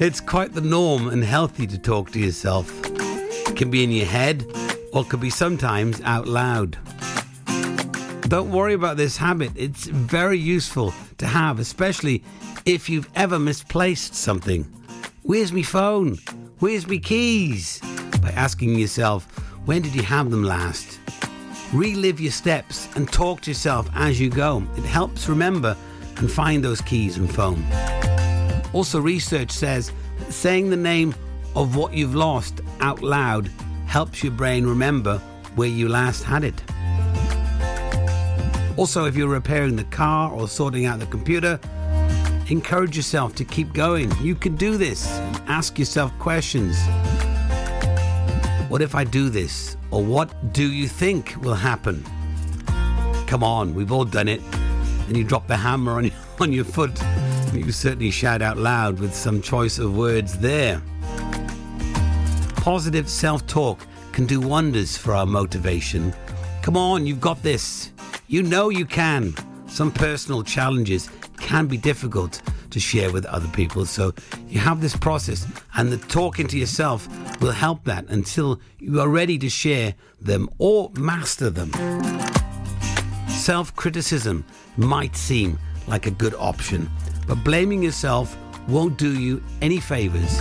It's 0.00 0.18
quite 0.18 0.54
the 0.54 0.62
norm 0.62 1.08
and 1.08 1.22
healthy 1.22 1.66
to 1.66 1.76
talk 1.76 2.10
to 2.12 2.18
yourself. 2.18 2.72
It 2.86 3.54
can 3.54 3.70
be 3.70 3.84
in 3.84 3.90
your 3.90 4.06
head 4.06 4.46
or 4.94 5.04
can 5.04 5.20
be 5.20 5.28
sometimes 5.28 6.00
out 6.00 6.26
loud. 6.26 6.78
Don't 8.22 8.50
worry 8.50 8.72
about 8.72 8.96
this 8.96 9.18
habit. 9.18 9.52
It's 9.54 9.84
very 9.88 10.38
useful 10.38 10.94
to 11.18 11.26
have, 11.26 11.58
especially 11.58 12.24
if 12.64 12.88
you've 12.88 13.10
ever 13.14 13.38
misplaced 13.38 14.14
something. 14.14 14.64
Where's 15.22 15.52
my 15.52 15.62
phone? 15.62 16.16
Where's 16.60 16.88
my 16.88 16.96
keys? 16.96 17.78
By 18.22 18.30
asking 18.30 18.76
yourself, 18.76 19.26
when 19.66 19.82
did 19.82 19.94
you 19.94 20.02
have 20.02 20.30
them 20.30 20.44
last? 20.44 20.98
Relive 21.74 22.20
your 22.20 22.32
steps 22.32 22.88
and 22.96 23.06
talk 23.12 23.42
to 23.42 23.50
yourself 23.50 23.90
as 23.94 24.18
you 24.18 24.30
go. 24.30 24.66
It 24.78 24.84
helps 24.84 25.28
remember 25.28 25.76
and 26.16 26.32
find 26.32 26.64
those 26.64 26.80
keys 26.80 27.18
and 27.18 27.30
phone. 27.30 27.62
Also, 28.72 29.00
research 29.00 29.50
says 29.50 29.92
saying 30.28 30.70
the 30.70 30.76
name 30.76 31.14
of 31.56 31.76
what 31.76 31.92
you've 31.92 32.14
lost 32.14 32.60
out 32.80 33.02
loud 33.02 33.50
helps 33.86 34.22
your 34.22 34.32
brain 34.32 34.64
remember 34.64 35.18
where 35.56 35.68
you 35.68 35.88
last 35.88 36.22
had 36.22 36.44
it. 36.44 36.62
Also, 38.76 39.04
if 39.04 39.16
you're 39.16 39.28
repairing 39.28 39.76
the 39.76 39.84
car 39.84 40.32
or 40.32 40.48
sorting 40.48 40.86
out 40.86 41.00
the 41.00 41.06
computer, 41.06 41.58
encourage 42.48 42.96
yourself 42.96 43.34
to 43.34 43.44
keep 43.44 43.72
going. 43.72 44.10
You 44.22 44.34
can 44.34 44.56
do 44.56 44.76
this. 44.76 45.06
Ask 45.48 45.78
yourself 45.78 46.16
questions. 46.18 46.78
What 48.68 48.80
if 48.82 48.94
I 48.94 49.04
do 49.04 49.28
this? 49.28 49.76
Or 49.90 50.02
what 50.04 50.52
do 50.52 50.70
you 50.70 50.86
think 50.86 51.34
will 51.42 51.54
happen? 51.54 52.04
Come 53.26 53.42
on, 53.42 53.74
we've 53.74 53.92
all 53.92 54.04
done 54.04 54.28
it. 54.28 54.40
And 55.08 55.16
you 55.16 55.24
drop 55.24 55.48
the 55.48 55.56
hammer 55.56 55.98
on 55.98 56.10
on 56.40 56.52
your 56.52 56.64
foot. 56.64 56.96
You 57.52 57.72
certainly 57.72 58.10
shout 58.10 58.42
out 58.42 58.58
loud 58.58 59.00
with 59.00 59.14
some 59.14 59.42
choice 59.42 59.78
of 59.78 59.96
words 59.96 60.38
there. 60.38 60.80
Positive 62.56 63.08
self 63.08 63.46
talk 63.46 63.86
can 64.12 64.26
do 64.26 64.40
wonders 64.40 64.96
for 64.96 65.14
our 65.14 65.26
motivation. 65.26 66.14
Come 66.62 66.76
on, 66.76 67.06
you've 67.06 67.20
got 67.20 67.42
this. 67.42 67.90
You 68.28 68.42
know 68.42 68.68
you 68.68 68.86
can. 68.86 69.34
Some 69.66 69.90
personal 69.90 70.42
challenges 70.42 71.10
can 71.38 71.66
be 71.66 71.76
difficult 71.76 72.40
to 72.70 72.78
share 72.78 73.12
with 73.12 73.26
other 73.26 73.48
people, 73.48 73.84
so 73.84 74.12
you 74.46 74.60
have 74.60 74.80
this 74.80 74.96
process, 74.96 75.46
and 75.76 75.90
the 75.90 75.96
talking 75.96 76.46
to 76.48 76.58
yourself 76.58 77.08
will 77.40 77.50
help 77.50 77.84
that 77.84 78.06
until 78.08 78.60
you 78.78 79.00
are 79.00 79.08
ready 79.08 79.38
to 79.38 79.48
share 79.48 79.94
them 80.20 80.48
or 80.58 80.90
master 80.98 81.50
them. 81.50 81.72
Self 83.28 83.74
criticism 83.74 84.44
might 84.76 85.16
seem 85.16 85.58
like 85.88 86.06
a 86.06 86.10
good 86.12 86.34
option, 86.34 86.88
but 87.30 87.44
blaming 87.44 87.80
yourself 87.80 88.36
won't 88.66 88.98
do 88.98 89.16
you 89.16 89.40
any 89.62 89.78
favors. 89.78 90.40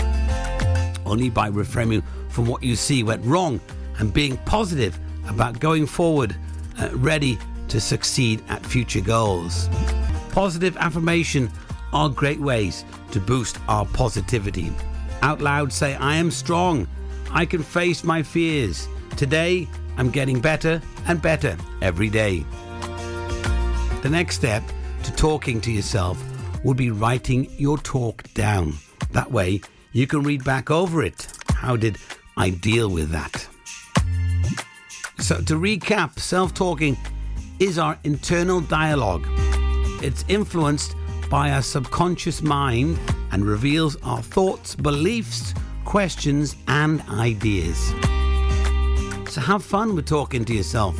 Only 1.06 1.30
by 1.30 1.52
reframing 1.52 2.04
from 2.30 2.48
what 2.48 2.64
you 2.64 2.76
see 2.76 3.04
went 3.04 3.24
wrong 3.24 3.60
and 4.00 4.12
being 4.12 4.38
positive 4.38 4.98
about 5.28 5.60
going 5.60 5.86
forward, 5.86 6.36
uh, 6.80 6.90
ready 6.94 7.38
to 7.68 7.80
succeed 7.80 8.42
at 8.50 8.66
future 8.66 9.02
goals. 9.02 9.70
Positive 10.32 10.76
affirmation 10.78 11.52
are 11.94 12.10
great 12.10 12.40
ways 12.40 12.84
to 13.12 13.20
boost 13.20 13.60
our 13.68 13.86
positivity. 13.86 14.74
Out 15.22 15.42
loud 15.42 15.72
say, 15.72 15.94
I 15.94 16.16
am 16.16 16.32
strong. 16.32 16.88
I 17.30 17.46
can 17.46 17.62
face 17.62 18.04
my 18.04 18.24
fears. 18.24 18.88
Today, 19.16 19.68
I'm 19.98 20.10
getting 20.10 20.42
better 20.42 20.82
and 21.06 21.22
better 21.22 21.56
every 21.84 22.10
day. 22.10 22.44
The 24.02 24.10
next 24.10 24.38
step 24.38 24.64
to 25.04 25.12
talking 25.14 25.62
to 25.62 25.72
yourself 25.72 26.20
would 26.64 26.78
be 26.78 26.92
writing 26.92 27.50
your 27.58 27.78
talk 27.78 28.24
down. 28.34 28.74
That 29.12 29.32
way, 29.32 29.62
you 29.92 30.08
can 30.08 30.24
read 30.24 30.44
back 30.44 30.70
over 30.70 31.04
it. 31.04 31.28
How 31.50 31.76
did 31.76 31.98
I 32.38 32.50
deal 32.52 32.90
with 32.90 33.10
that? 33.12 33.48
So, 35.20 35.42
to 35.42 35.56
recap, 35.56 36.20
self 36.20 36.54
talking 36.54 36.98
is 37.60 37.78
our 37.78 37.98
internal 38.04 38.62
dialogue. 38.62 39.26
It's 40.02 40.24
influenced 40.28 40.96
by 41.30 41.52
our 41.52 41.62
subconscious 41.62 42.42
mind 42.42 43.00
and 43.32 43.46
reveals 43.46 43.98
our 43.98 44.22
thoughts, 44.22 44.76
beliefs, 44.76 45.54
questions, 45.86 46.56
and 46.68 47.02
ideas. 47.10 47.78
So, 49.30 49.42
have 49.42 49.64
fun 49.64 49.96
with 49.96 50.08
talking 50.08 50.46
to 50.46 50.54
yourself. 50.54 50.96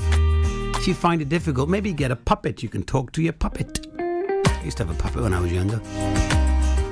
If 0.78 0.88
you 0.88 0.94
find 0.94 1.22
it 1.22 1.30
difficult, 1.30 1.70
maybe 1.70 1.94
get 1.94 2.12
a 2.12 2.16
puppet. 2.16 2.62
You 2.62 2.70
can 2.70 2.84
talk 2.84 3.12
to 3.14 3.22
your 3.22 3.34
puppet. 3.34 3.89
I 4.60 4.64
used 4.64 4.78
to 4.78 4.86
have 4.86 4.94
a 4.94 5.02
puppet 5.02 5.24
when 5.24 5.34
I 5.34 5.40
was 5.40 5.52
younger. 5.54 5.80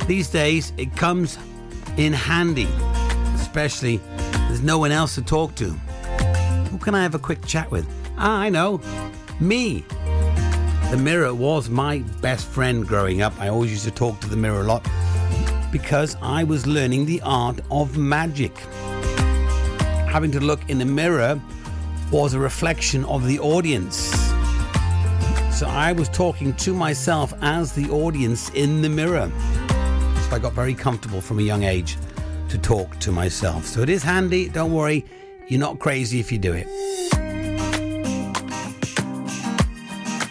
These 0.05 0.29
days, 0.29 0.71
it 0.77 0.95
comes 0.95 1.37
in 1.97 2.13
handy, 2.13 2.69
especially 3.35 3.97
there's 4.47 4.61
no 4.61 4.79
one 4.79 4.91
else 4.91 5.15
to 5.15 5.21
talk 5.21 5.53
to. 5.55 5.71
Who 6.71 6.77
can 6.77 6.95
I 6.95 7.03
have 7.03 7.13
a 7.13 7.19
quick 7.19 7.45
chat 7.45 7.69
with? 7.69 7.85
Ah, 8.17 8.39
I 8.39 8.49
know. 8.49 8.79
Me. 9.41 9.83
The 10.91 10.97
mirror 10.97 11.33
was 11.33 11.69
my 11.69 11.99
best 12.21 12.47
friend 12.47 12.87
growing 12.87 13.21
up. 13.21 13.37
I 13.39 13.49
always 13.49 13.71
used 13.71 13.83
to 13.83 13.91
talk 13.91 14.19
to 14.21 14.29
the 14.29 14.37
mirror 14.37 14.61
a 14.61 14.63
lot 14.63 14.87
because 15.69 16.15
I 16.21 16.45
was 16.45 16.65
learning 16.65 17.05
the 17.05 17.21
art 17.23 17.59
of 17.69 17.97
magic. 17.97 18.57
Having 20.07 20.31
to 20.31 20.39
look 20.39 20.61
in 20.69 20.79
the 20.79 20.85
mirror 20.85 21.41
was 22.11 22.33
a 22.33 22.39
reflection 22.39 23.03
of 23.05 23.27
the 23.27 23.39
audience. 23.39 24.16
So 25.57 25.65
I 25.65 25.91
was 25.91 26.07
talking 26.09 26.53
to 26.57 26.71
myself 26.75 27.33
as 27.41 27.73
the 27.73 27.89
audience 27.89 28.51
in 28.51 28.83
the 28.83 28.89
mirror. 28.89 29.31
So 30.29 30.35
I 30.35 30.39
got 30.39 30.53
very 30.53 30.75
comfortable 30.75 31.19
from 31.19 31.39
a 31.39 31.41
young 31.41 31.63
age 31.63 31.97
to 32.49 32.59
talk 32.59 32.99
to 32.99 33.11
myself. 33.11 33.65
So 33.65 33.81
it 33.81 33.89
is 33.89 34.03
handy. 34.03 34.49
Don't 34.49 34.71
worry, 34.71 35.03
you're 35.47 35.59
not 35.59 35.79
crazy 35.79 36.19
if 36.19 36.31
you 36.31 36.37
do 36.37 36.53
it. 36.53 36.67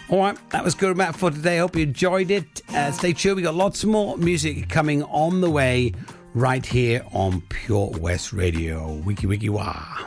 All 0.08 0.20
right, 0.20 0.38
that 0.50 0.62
was 0.62 0.76
Guru 0.76 0.94
Matt 0.94 1.16
for 1.16 1.32
today. 1.32 1.58
Hope 1.58 1.74
you 1.74 1.82
enjoyed 1.82 2.30
it. 2.30 2.62
Uh, 2.68 2.92
stay 2.92 3.12
tuned. 3.12 3.34
We 3.34 3.42
got 3.42 3.56
lots 3.56 3.84
more 3.84 4.16
music 4.16 4.68
coming 4.68 5.02
on 5.02 5.40
the 5.40 5.50
way 5.50 5.92
right 6.34 6.64
here 6.64 7.04
on 7.10 7.40
Pure 7.48 7.94
West 7.98 8.32
Radio. 8.32 8.92
Wiki 8.92 9.26
wiki 9.26 9.48
wah. 9.48 10.06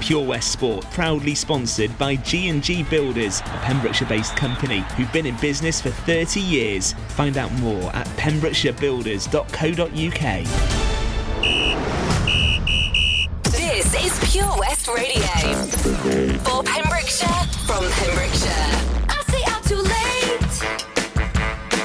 Pure 0.00 0.26
West 0.26 0.52
Sport, 0.52 0.84
proudly 0.92 1.34
sponsored 1.34 1.96
by 1.98 2.14
G&G 2.16 2.82
Builders, 2.84 3.40
a 3.40 3.60
Pembrokeshire-based 3.64 4.36
company 4.36 4.84
who've 4.96 5.12
been 5.12 5.26
in 5.26 5.36
business 5.36 5.80
for 5.80 5.90
30 5.90 6.40
years. 6.40 6.94
Find 7.08 7.36
out 7.36 7.52
more 7.60 7.90
at 7.94 8.06
pembrokeshirebuilders.co.uk. 8.16 10.44
This 13.44 13.94
is 13.94 14.18
Pure 14.32 14.56
West 14.58 14.88
Radio. 14.88 15.22
For 16.44 16.62
Pembrokeshire, 16.62 17.46
from 17.66 17.84
Pembrokeshire. 17.90 18.70
I 19.08 19.22
stay 19.28 19.42
out 19.46 19.62
too 19.64 19.82
late. 19.82 20.62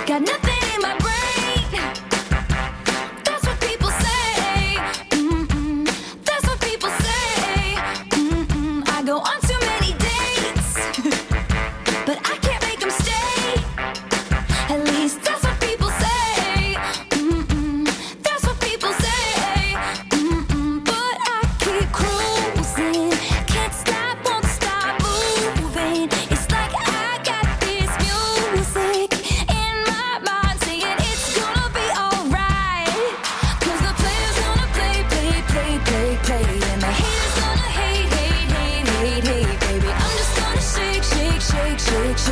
Got 0.08 0.22
nothing 0.22 0.53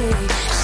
away 0.02 0.61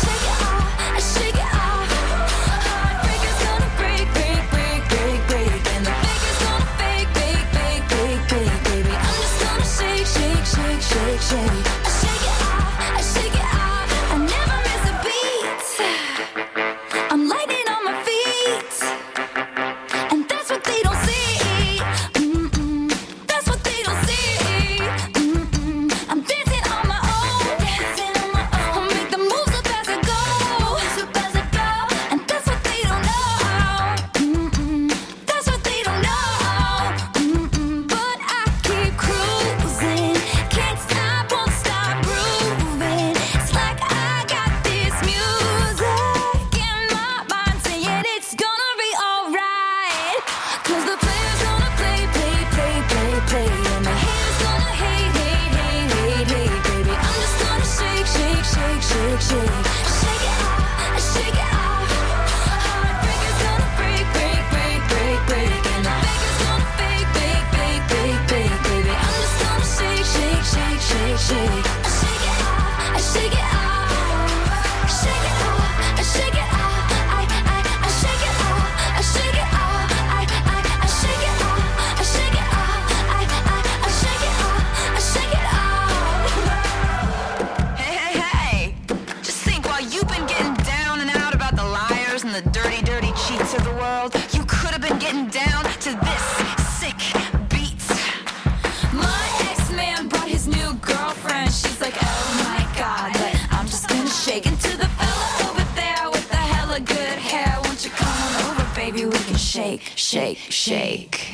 shake, 109.37 109.91
shake, 109.95 110.37
shake. 110.49 111.29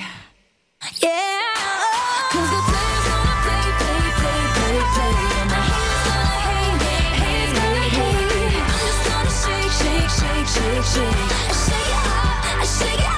Yeah. 1.02 1.40
Cause 2.32 2.50
the 2.50 2.62
player's 2.68 3.06
gonna 3.08 3.36
play, 3.46 3.68
play, 3.80 4.04
play, 4.20 4.42
play, 4.56 4.80
play. 4.94 5.16
And 5.40 5.50
my 5.50 5.62
haters 5.72 6.04
gonna 6.08 6.44
hate, 6.48 6.84
hate, 6.84 7.56
hate, 7.64 7.96
hate, 7.96 8.32
hate. 8.36 8.60
I'm 8.60 8.80
just 8.84 9.02
gonna 9.08 9.32
shake, 9.44 9.72
shake, 9.80 10.12
shake, 10.20 10.48
shake, 10.56 10.86
shake. 10.94 11.32
I 11.32 11.54
shake 11.64 11.90
it 11.90 12.06
up, 12.12 12.44
I 12.60 12.66
shake 12.66 13.00
it 13.00 13.13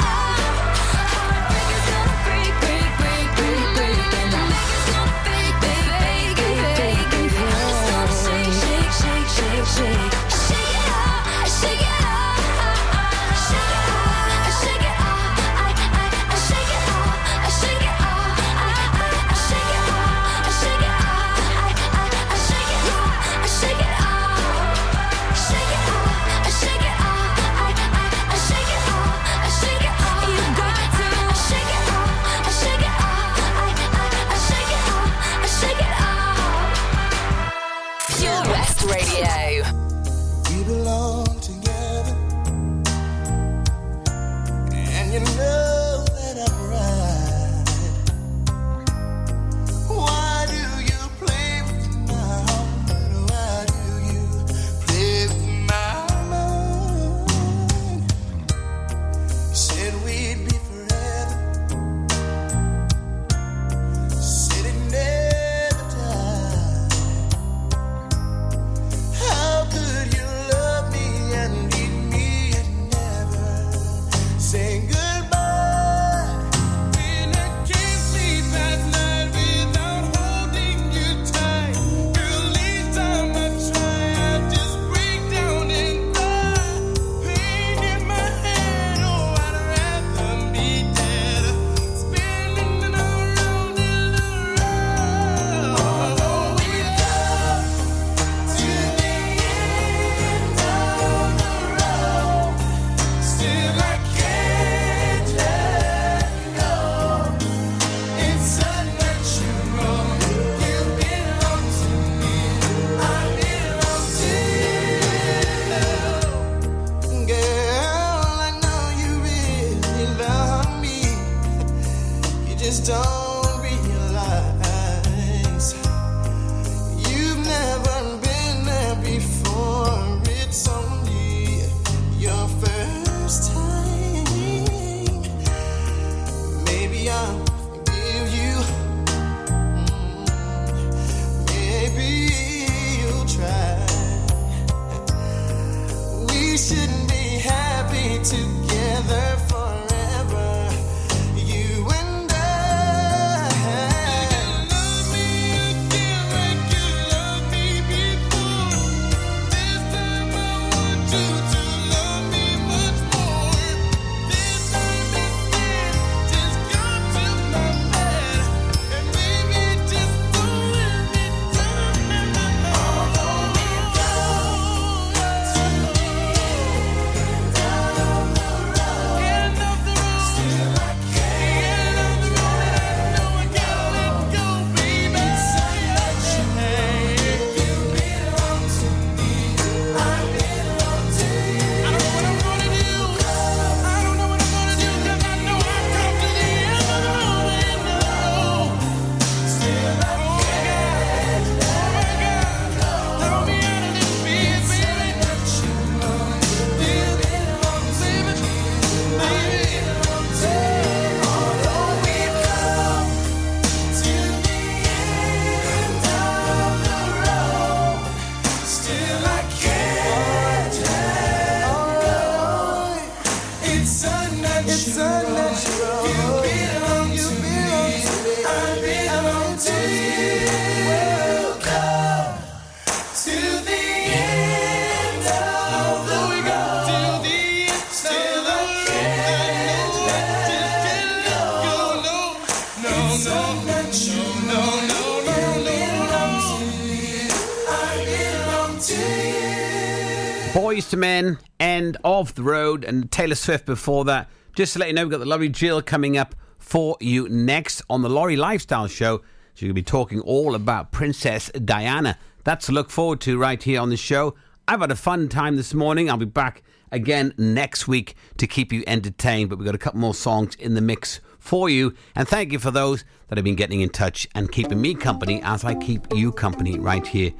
Road 252.75 252.83
and 252.83 253.09
Taylor 253.09 253.35
Swift 253.35 253.65
before 253.65 254.03
that. 254.05 254.29
Just 254.53 254.73
to 254.73 254.79
let 254.79 254.89
you 254.89 254.93
know, 254.93 255.03
we've 255.03 255.11
got 255.11 255.19
the 255.19 255.25
lovely 255.25 255.47
Jill 255.47 255.81
coming 255.81 256.17
up 256.17 256.35
for 256.57 256.97
you 256.99 257.29
next 257.29 257.81
on 257.89 258.01
the 258.01 258.09
Laurie 258.09 258.35
Lifestyle 258.35 258.87
Show. 258.87 259.21
She's 259.53 259.67
going 259.67 259.69
to 259.69 259.73
be 259.73 259.83
talking 259.83 260.19
all 260.19 260.55
about 260.55 260.91
Princess 260.91 261.49
Diana. 261.51 262.17
That's 262.43 262.65
to 262.65 262.73
look 262.73 262.89
forward 262.89 263.21
to 263.21 263.37
right 263.37 263.61
here 263.61 263.79
on 263.79 263.89
the 263.89 263.97
show. 263.97 264.35
I've 264.67 264.81
had 264.81 264.91
a 264.91 264.95
fun 264.95 265.29
time 265.29 265.55
this 265.55 265.73
morning. 265.73 266.09
I'll 266.09 266.17
be 266.17 266.25
back 266.25 266.63
again 266.91 267.33
next 267.37 267.87
week 267.87 268.15
to 268.37 268.45
keep 268.45 268.73
you 268.73 268.83
entertained, 268.87 269.49
but 269.49 269.57
we've 269.57 269.65
got 269.65 269.75
a 269.75 269.79
couple 269.79 270.01
more 270.01 270.13
songs 270.13 270.55
in 270.55 270.73
the 270.73 270.81
mix 270.81 271.21
for 271.39 271.69
you. 271.69 271.93
And 272.13 272.27
thank 272.27 272.51
you 272.51 272.59
for 272.59 272.71
those 272.71 273.05
that 273.29 273.37
have 273.37 273.45
been 273.45 273.55
getting 273.55 273.79
in 273.79 273.89
touch 273.89 274.27
and 274.35 274.51
keeping 274.51 274.81
me 274.81 274.95
company 274.95 275.41
as 275.43 275.63
I 275.63 275.75
keep 275.75 276.13
you 276.13 276.33
company 276.33 276.77
right 276.77 277.07
here 277.07 277.31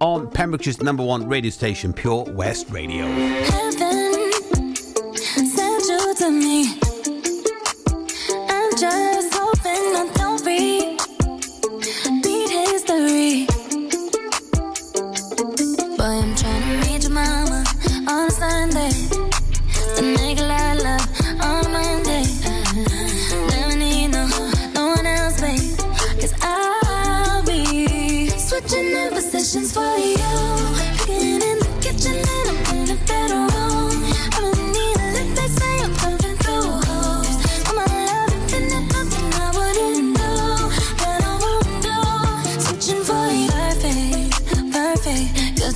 on 0.00 0.30
Pembrokeshire's 0.30 0.80
number 0.80 1.02
one 1.02 1.28
radio 1.28 1.50
station, 1.50 1.92
Pure 1.92 2.26
West 2.30 2.70
Radio. 2.70 3.04
To 6.24 6.30
me. 6.30 6.93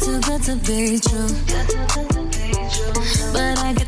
Too 0.00 0.20
good 0.20 0.42
to 0.42 0.56
be 0.56 0.98
true. 0.98 1.28
But 3.32 3.58
I 3.58 3.72
get 3.76 3.87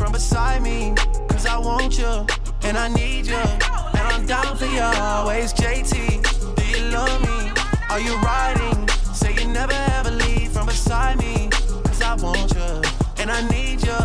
from 0.00 0.12
beside 0.12 0.62
me. 0.62 0.94
Cause 1.28 1.44
I 1.46 1.58
want 1.58 1.98
you 1.98 2.12
and 2.62 2.76
I 2.78 2.88
need 2.88 3.26
you. 3.26 3.44
And 3.98 4.04
I'm 4.12 4.24
down 4.24 4.56
for 4.56 4.64
you 4.64 4.80
always. 4.80 5.52
JT, 5.52 5.92
do 6.56 6.64
you 6.72 6.82
love 6.90 7.20
me? 7.20 7.38
Are 7.90 8.00
you 8.00 8.14
riding? 8.32 8.88
Say 9.12 9.34
you 9.34 9.46
never 9.46 9.78
ever 9.98 10.10
leave 10.10 10.52
from 10.52 10.66
beside 10.66 11.18
me. 11.18 11.50
Cause 11.84 12.00
I 12.00 12.14
want 12.14 12.50
you 12.54 12.70
and 13.20 13.30
I 13.30 13.40
need 13.50 13.84
you. 13.84 14.00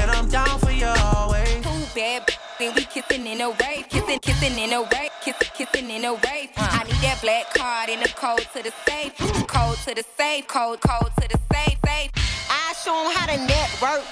And 0.00 0.10
I'm 0.10 0.28
down 0.28 0.58
for 0.58 0.70
you 0.70 0.92
always. 1.14 1.62
Too 1.64 1.84
bad, 1.94 2.28
then 2.58 2.74
we 2.74 2.84
kissing 2.84 3.26
in 3.26 3.40
a 3.40 3.48
wave, 3.48 3.88
kissing, 3.88 4.18
kissing 4.18 4.58
in 4.58 4.74
a 4.74 4.82
wave, 4.82 5.07
kissing, 5.32 5.66
kissing 5.66 5.90
in 5.90 6.04
a 6.04 6.12
wave. 6.14 6.50
I 6.56 6.84
need 6.84 6.94
that 7.02 7.18
black 7.22 7.52
card 7.54 7.88
in 7.88 8.00
the 8.00 8.08
code 8.08 8.46
to 8.54 8.62
the 8.62 8.72
safe, 8.86 9.16
code 9.46 9.76
to 9.86 9.94
the 9.94 10.04
safe, 10.16 10.46
code, 10.46 10.80
code 10.80 11.10
to 11.20 11.28
the 11.28 11.38
safe, 11.52 11.78
safe. 11.84 12.10
I 12.50 12.72
show 12.84 12.94
'em 13.04 13.14
how 13.16 13.26
to 13.26 13.36
network. 13.36 14.04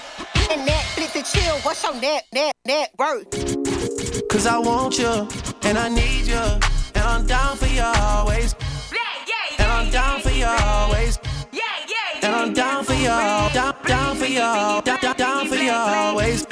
And 0.50 0.68
Netflix 0.68 1.16
and 1.16 1.24
chill. 1.24 1.56
What's 1.64 1.82
your 1.82 1.94
net, 1.94 2.24
net, 2.32 2.54
net 2.64 2.90
worth? 2.98 3.30
Cause 4.28 4.46
I 4.46 4.58
want 4.58 4.98
you 4.98 5.28
and 5.62 5.76
I 5.78 5.88
need 5.88 6.26
you. 6.26 6.44
And 6.94 7.04
I'm 7.04 7.26
down 7.26 7.56
for 7.56 7.66
you 7.66 7.82
always. 7.82 8.54
yeah 8.92 8.98
yeah 9.30 9.62
And 9.64 9.72
I'm 9.72 9.90
down 9.90 10.20
for 10.20 10.30
you 10.30 10.46
always. 10.46 11.18
yeah 11.52 11.62
yeah 11.88 12.26
And 12.26 12.34
I'm 12.36 12.52
down 12.52 12.84
for 12.84 12.94
you, 12.94 13.08
down, 13.08 13.74
down 13.84 14.16
for 14.16 14.26
you, 14.26 14.38
down, 14.38 14.82
down, 14.84 15.16
down 15.16 15.48
for 15.48 15.56
you 15.56 15.72
always. 15.72 16.46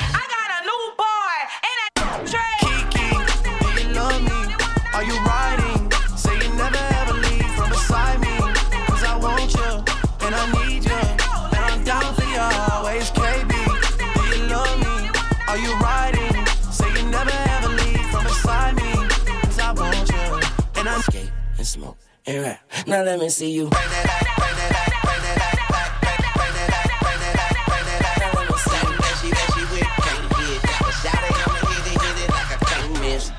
Now 22.95 23.03
let 23.03 23.19
me 23.19 23.29
see 23.29 23.51
you. 23.51 23.69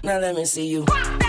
Now 0.03 0.19
let 0.19 0.35
me 0.35 0.43
see 0.43 0.67
you. 0.67 1.24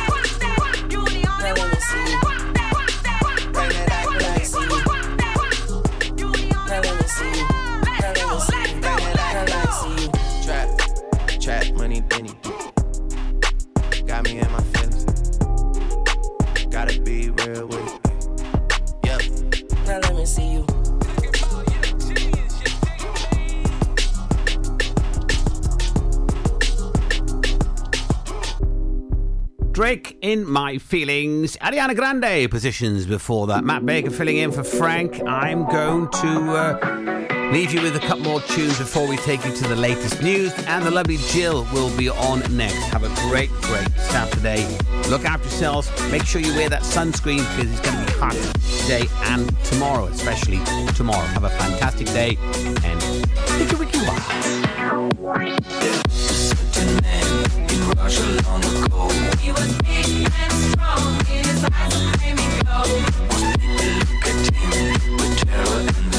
In 30.26 30.44
My 30.44 30.78
Feelings. 30.78 31.56
Ariana 31.58 31.94
Grande 31.94 32.50
positions 32.50 33.06
before 33.06 33.46
that. 33.46 33.62
Matt 33.62 33.86
Baker 33.86 34.10
filling 34.10 34.38
in 34.38 34.50
for 34.50 34.64
Frank. 34.64 35.22
I'm 35.24 35.64
going 35.66 36.08
to 36.08 36.50
uh, 36.50 37.50
leave 37.52 37.72
you 37.72 37.80
with 37.80 37.94
a 37.94 38.00
couple 38.00 38.24
more 38.24 38.40
tunes 38.40 38.76
before 38.76 39.06
we 39.06 39.18
take 39.18 39.44
you 39.44 39.54
to 39.54 39.68
the 39.68 39.76
latest 39.76 40.20
news. 40.24 40.52
And 40.66 40.84
the 40.84 40.90
lovely 40.90 41.18
Jill 41.28 41.64
will 41.72 41.96
be 41.96 42.08
on 42.08 42.40
next. 42.56 42.74
Have 42.86 43.04
a 43.04 43.28
great, 43.28 43.50
great 43.62 43.88
Saturday. 43.98 44.66
Look 45.08 45.24
after 45.24 45.46
yourselves. 45.48 45.88
Make 46.10 46.24
sure 46.24 46.40
you 46.40 46.52
wear 46.56 46.70
that 46.70 46.82
sunscreen 46.82 47.38
because 47.54 47.70
it's 47.70 47.88
going 47.88 48.04
to 48.04 48.12
be 48.12 48.18
hot 48.18 48.34
today 48.80 49.06
and 49.26 49.56
tomorrow, 49.66 50.06
especially 50.06 50.58
tomorrow. 50.94 51.24
Have 51.24 51.44
a 51.44 51.50
fantastic 51.50 52.08
day 52.08 52.36
and 52.82 53.00
take 53.60 53.72
a 53.72 53.76
wicked. 53.76 53.96
Strong 60.70 61.14
in 61.28 61.44
his 61.44 61.64
eyes, 61.64 61.94
flaming 62.16 62.52
the 62.58 62.78
look 64.06 64.26
at 64.26 64.38
him 64.54 65.16
with 65.16 65.34
terror 65.42 66.15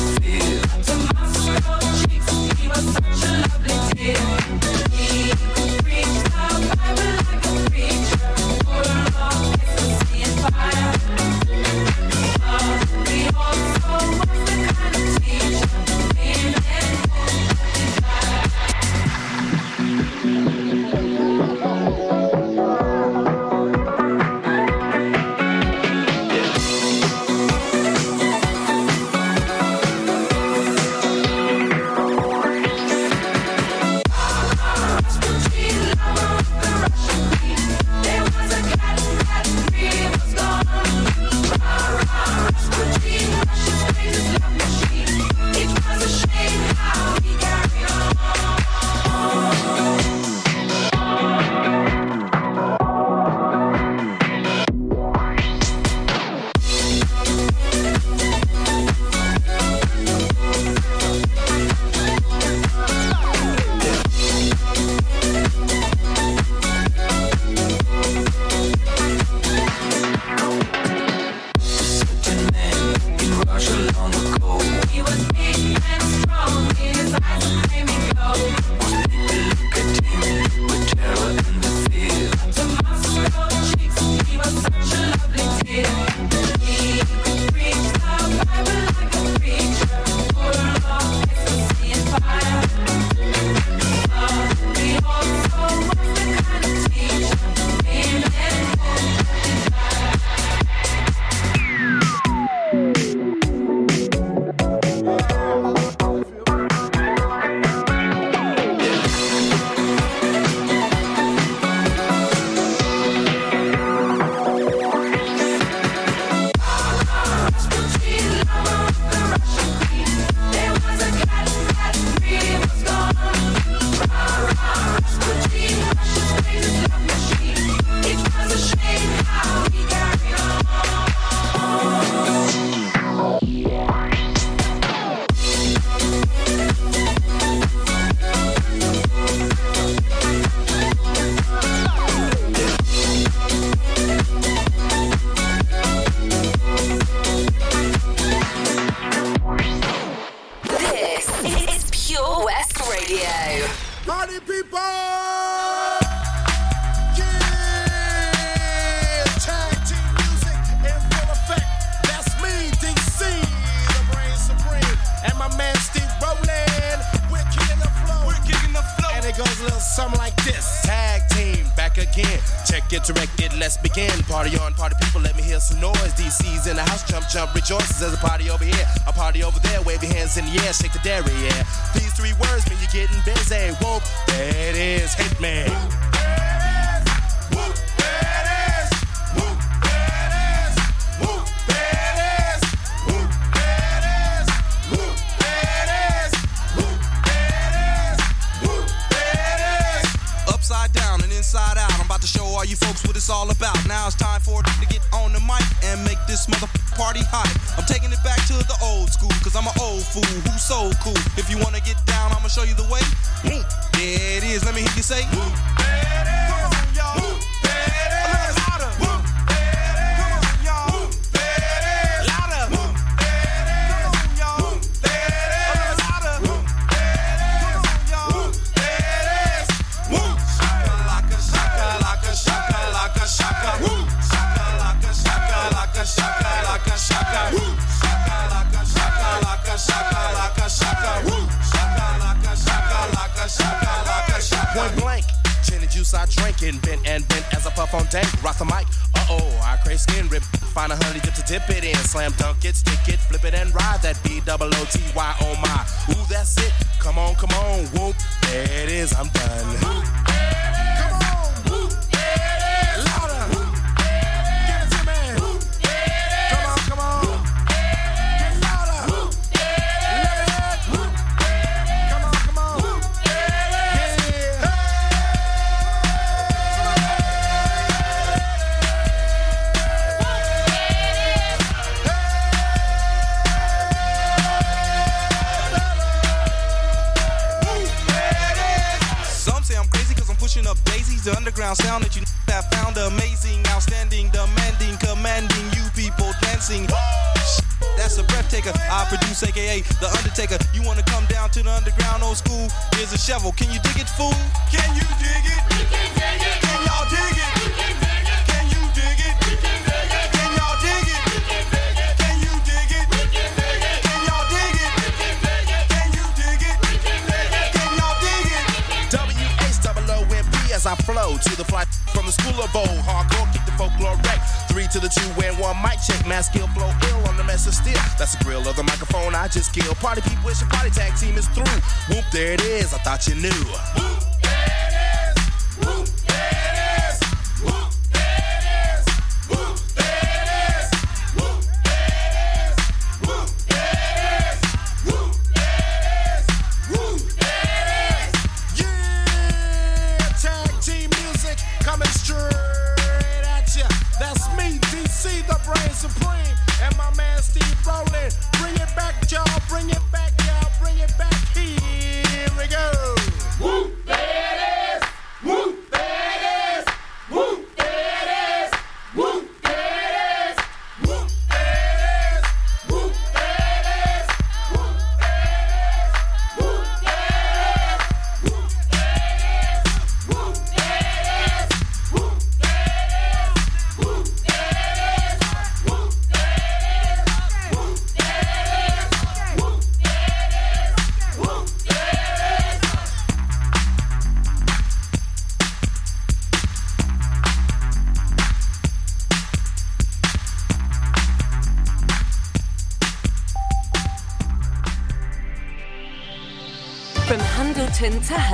dip 251.47 251.69
it 251.69 251.83
in. 251.83 251.95
Slam 251.95 252.33
dunk 252.37 252.65
it, 252.65 252.75
stick 252.75 253.07
it, 253.07 253.19
flip 253.19 253.43
it 253.45 253.53
and 253.53 253.73
ride 253.73 254.01
that 254.01 254.21
B 254.23 254.41
double 254.45 254.67
O 254.67 254.85
T 254.91 254.99
Y 255.15 255.35
oh 255.41 255.46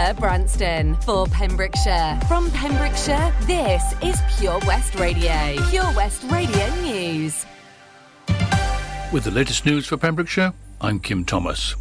To 0.03 0.13
Herbrandston 0.13 1.01
for 1.05 1.27
Pembrokeshire. 1.27 2.19
From 2.27 2.51
Pembrokeshire, 2.51 3.33
this 3.43 3.81
is 4.03 4.19
Pure 4.37 4.59
West 4.67 4.95
Radio. 4.95 5.55
Pure 5.69 5.93
West 5.95 6.23
Radio 6.29 6.75
News. 6.81 7.45
With 9.13 9.23
the 9.23 9.31
latest 9.31 9.65
news 9.65 9.85
for 9.87 9.95
Pembrokeshire, 9.95 10.53
I'm 10.81 10.99
Kim 10.99 11.23
Thomas. 11.23 11.75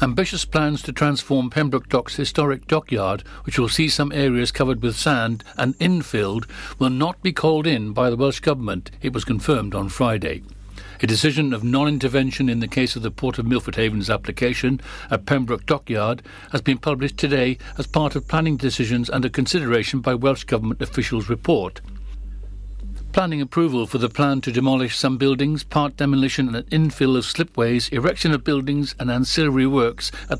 Ambitious 0.00 0.44
plans 0.44 0.82
to 0.82 0.92
transform 0.92 1.50
Pembroke 1.50 1.88
Dock's 1.88 2.14
historic 2.14 2.68
dockyard, 2.68 3.22
which 3.42 3.58
will 3.58 3.68
see 3.68 3.88
some 3.88 4.12
areas 4.12 4.52
covered 4.52 4.80
with 4.80 4.94
sand 4.94 5.42
and 5.56 5.76
infilled, 5.80 6.48
will 6.78 6.90
not 6.90 7.20
be 7.22 7.32
called 7.32 7.66
in 7.66 7.92
by 7.92 8.08
the 8.08 8.16
Welsh 8.16 8.38
Government, 8.38 8.92
it 9.02 9.12
was 9.12 9.24
confirmed 9.24 9.74
on 9.74 9.88
Friday. 9.88 10.42
A 11.00 11.06
decision 11.06 11.52
of 11.52 11.62
non-intervention 11.62 12.48
in 12.48 12.58
the 12.58 12.66
case 12.66 12.96
of 12.96 13.02
the 13.02 13.12
Port 13.12 13.38
of 13.38 13.46
Milford 13.46 13.76
Haven's 13.76 14.10
application 14.10 14.80
at 15.12 15.26
Pembroke 15.26 15.64
Dockyard 15.64 16.22
has 16.50 16.60
been 16.60 16.78
published 16.78 17.16
today 17.16 17.56
as 17.76 17.86
part 17.86 18.16
of 18.16 18.26
planning 18.26 18.56
decisions 18.56 19.08
under 19.08 19.28
consideration 19.28 20.00
by 20.00 20.16
Welsh 20.16 20.42
Government 20.42 20.82
officials 20.82 21.28
report. 21.28 21.80
Planning 23.12 23.40
approval 23.40 23.86
for 23.86 23.98
the 23.98 24.08
plan 24.08 24.40
to 24.40 24.50
demolish 24.50 24.96
some 24.96 25.18
buildings, 25.18 25.62
part 25.62 25.96
demolition 25.96 26.52
and 26.52 26.66
infill 26.70 27.16
of 27.16 27.24
slipways, 27.24 27.88
erection 27.92 28.32
of 28.32 28.42
buildings 28.42 28.96
and 28.98 29.08
ancillary 29.08 29.66
works 29.68 30.10
at 30.28 30.30
the 30.30 30.36